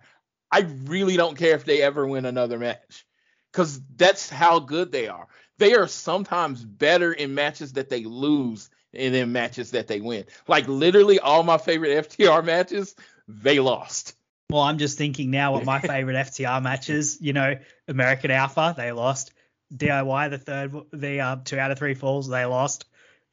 [0.51, 3.05] I really don't care if they ever win another match,
[3.53, 5.27] because that's how good they are.
[5.59, 10.25] They are sometimes better in matches that they lose and in matches that they win.
[10.49, 12.95] Like literally all my favorite FTR matches,
[13.29, 14.15] they lost.
[14.51, 17.19] Well, I'm just thinking now what my favorite FTR matches.
[17.21, 19.33] You know, American Alpha, they lost.
[19.75, 22.85] DIY, the third, the uh, two out of three falls, they lost.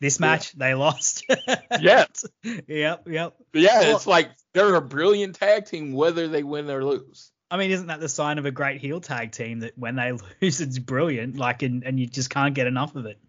[0.01, 1.23] This match, they lost.
[1.79, 2.05] Yeah.
[2.43, 3.35] yep, yep.
[3.53, 7.31] But yeah, Well- it's like they're a brilliant tag team whether they win or lose.
[7.49, 10.11] I mean, isn't that the sign of a great heel tag team that when they
[10.41, 13.19] lose, it's brilliant, like, and, and you just can't get enough of it.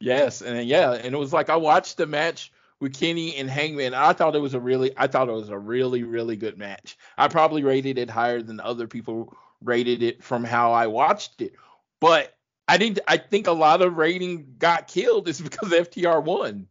[0.00, 3.86] Yes, and yeah, and it was like I watched the match with Kenny and Hangman.
[3.86, 6.58] And I thought it was a really, I thought it was a really, really good
[6.58, 6.96] match.
[7.16, 11.52] I probably rated it higher than other people rated it from how I watched it,
[12.00, 12.34] but
[12.72, 13.00] I didn't.
[13.06, 16.68] I think a lot of rating got killed is because FTR won.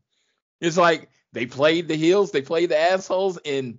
[0.59, 3.77] It's like they played the heels, they played the assholes, and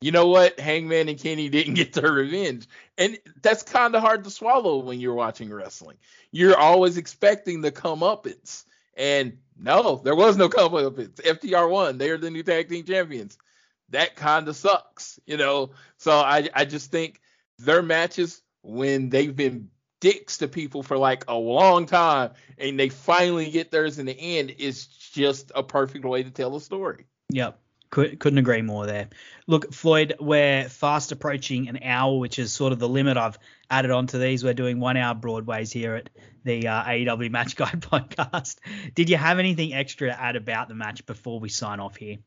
[0.00, 0.58] you know what?
[0.58, 2.66] Hangman and Kenny didn't get their revenge.
[2.98, 5.96] And that's kind of hard to swallow when you're watching wrestling.
[6.32, 8.64] You're always expecting the comeuppance.
[8.96, 11.20] And no, there was no comeuppance.
[11.20, 11.98] FTR won.
[11.98, 13.38] They are the new tag team champions.
[13.90, 15.70] That kind of sucks, you know.
[15.98, 17.20] So I I just think
[17.60, 19.70] their matches when they've been
[20.00, 24.18] dicks to people for like a long time and they finally get theirs in the
[24.18, 27.06] end is just a perfect way to tell a story.
[27.30, 27.58] Yep.
[27.90, 29.08] Could, couldn't agree more there.
[29.48, 33.36] Look, Floyd, we're fast approaching an hour, which is sort of the limit I've
[33.68, 34.44] added on to these.
[34.44, 36.08] We're doing one hour broadways here at
[36.44, 38.58] the uh, AEW Match Guide podcast.
[38.94, 42.18] Did you have anything extra to add about the match before we sign off here?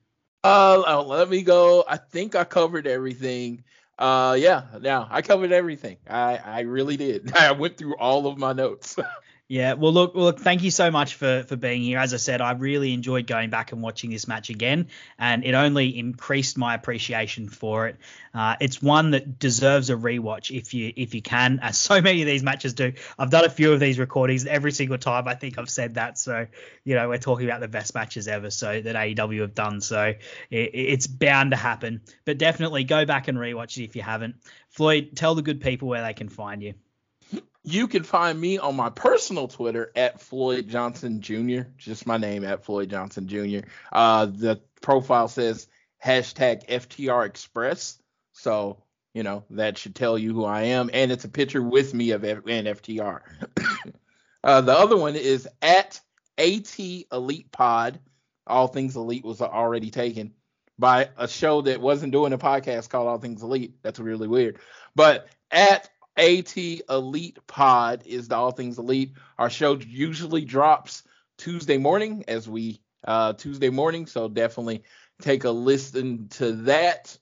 [0.44, 1.86] Uh, let me go.
[1.88, 3.64] I think I covered everything.
[3.98, 5.98] Uh, yeah, now I covered everything.
[6.08, 7.32] I I really did.
[7.38, 8.98] I went through all of my notes.
[9.50, 12.00] Yeah, well, look, look, thank you so much for for being here.
[12.00, 14.88] As I said, I really enjoyed going back and watching this match again,
[15.20, 17.98] and it only increased my appreciation for it.
[18.34, 22.22] Uh, it's one that deserves a rewatch if you if you can, as so many
[22.22, 22.94] of these matches do.
[23.20, 25.28] I've done a few of these recordings every single time.
[25.28, 26.48] I think I've said that, so
[26.86, 29.82] you know we're talking about the best matches ever, so that AEW have done.
[29.82, 30.14] So
[30.50, 34.36] it, it's bound to happen, but definitely go back and rewatch it if you haven't.
[34.70, 36.76] Floyd, tell the good people where they can find you.
[37.64, 41.62] You can find me on my personal Twitter at Floyd Johnson Jr.
[41.78, 43.66] Just my name at Floyd Johnson Jr.
[43.92, 45.68] Uh, the profile says
[46.04, 47.98] hashtag FTR Express.
[48.34, 48.84] So,
[49.14, 50.90] you know, that should tell you who I am.
[50.92, 53.22] And it's a picture with me of F- and FTR.
[54.44, 56.02] uh, the other one is at
[56.38, 56.78] AT
[57.12, 58.00] Elite Pod.
[58.46, 60.34] All Things Elite was already taken
[60.78, 63.76] by a show that wasn't doing a podcast called All Things Elite.
[63.84, 64.60] That's really weird.
[64.96, 66.56] But at AT
[66.90, 69.14] Elite Pod is the All Things Elite.
[69.38, 71.04] Our show usually drops
[71.38, 74.84] Tuesday morning as we uh, Tuesday morning, so definitely
[75.22, 77.18] take a listen to that.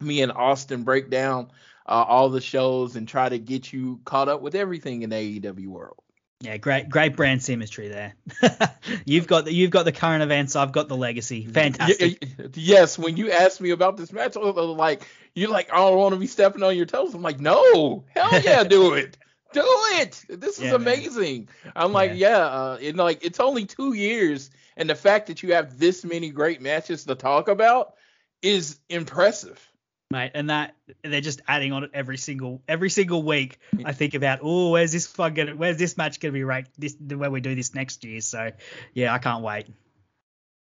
[0.00, 1.50] Me and Austin break down
[1.86, 5.40] uh, all the shows and try to get you caught up with everything in the
[5.40, 6.02] AEW world.
[6.42, 8.14] Yeah, great, great brand symmetry there.
[9.04, 10.56] you've got the, you've got the current events.
[10.56, 11.44] I've got the legacy.
[11.44, 12.24] Fantastic.
[12.54, 15.98] Yes, when you asked me about this match, I was like, you're like, I don't
[15.98, 17.12] want to be stepping on your toes.
[17.12, 19.18] I'm like, no, hell yeah, do it,
[19.52, 20.24] do it.
[20.30, 21.48] This is yeah, amazing.
[21.64, 21.72] Man.
[21.76, 25.42] I'm like, yeah, yeah uh, and like it's only two years, and the fact that
[25.42, 27.96] you have this many great matches to talk about
[28.40, 29.70] is impressive
[30.10, 30.32] mate.
[30.34, 33.58] And that they're just adding on it every single every single week.
[33.84, 36.96] I think about, oh, where's this fun gonna, where's this match gonna be ranked this
[37.00, 38.20] the where we do this next year.
[38.20, 38.50] So
[38.94, 39.66] yeah, I can't wait.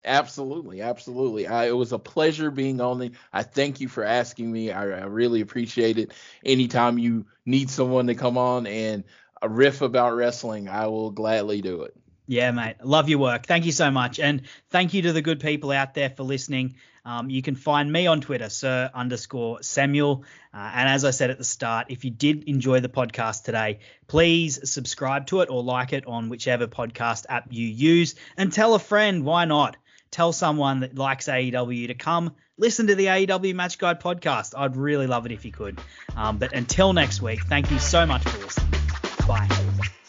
[0.06, 1.48] Absolutely, absolutely.
[1.48, 3.12] I, it was a pleasure being on the.
[3.32, 4.72] I thank you for asking me.
[4.72, 6.14] I, I really appreciate it.
[6.44, 9.06] Anytime you need someone to come on and
[9.42, 11.96] a riff about wrestling, I will gladly do it.
[12.26, 12.76] Yeah, mate.
[12.84, 13.46] Love your work.
[13.46, 14.20] Thank you so much.
[14.20, 16.76] And thank you to the good people out there for listening.
[17.06, 20.24] Um, you can find me on Twitter, Sir underscore Samuel.
[20.54, 23.80] Uh, and as I said at the start, if you did enjoy the podcast today,
[24.08, 28.74] please subscribe to it or like it on whichever podcast app you use and tell
[28.74, 29.26] a friend.
[29.26, 29.76] Why not?
[30.12, 34.54] Tell someone that likes AEW to come listen to the AEW Match Guide podcast.
[34.58, 35.80] I'd really love it if you could.
[36.16, 38.80] Um, but until next week, thank you so much for listening.
[39.28, 40.00] Bye.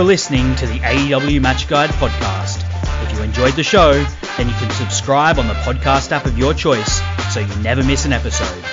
[0.00, 2.64] For listening to the AEW Match Guide podcast.
[3.04, 3.92] If you enjoyed the show,
[4.38, 7.02] then you can subscribe on the podcast app of your choice
[7.34, 8.64] so you never miss an episode.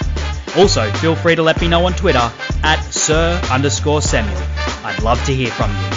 [0.55, 2.31] Also, feel free to let me know on Twitter
[2.63, 4.41] at Sir underscore Samuel.
[4.85, 5.89] I'd love to hear from you.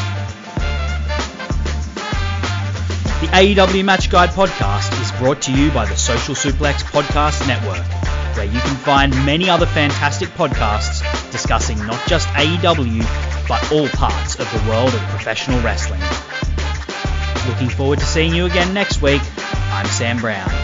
[3.21, 7.87] The AEW Match Guide podcast is brought to you by the Social Suplex Podcast Network,
[8.37, 11.01] where you can find many other fantastic podcasts
[11.31, 13.01] discussing not just AEW,
[13.49, 16.01] but all parts of the world of professional wrestling.
[17.49, 19.23] Looking forward to seeing you again next week.
[19.73, 20.60] I'm Sam Brown.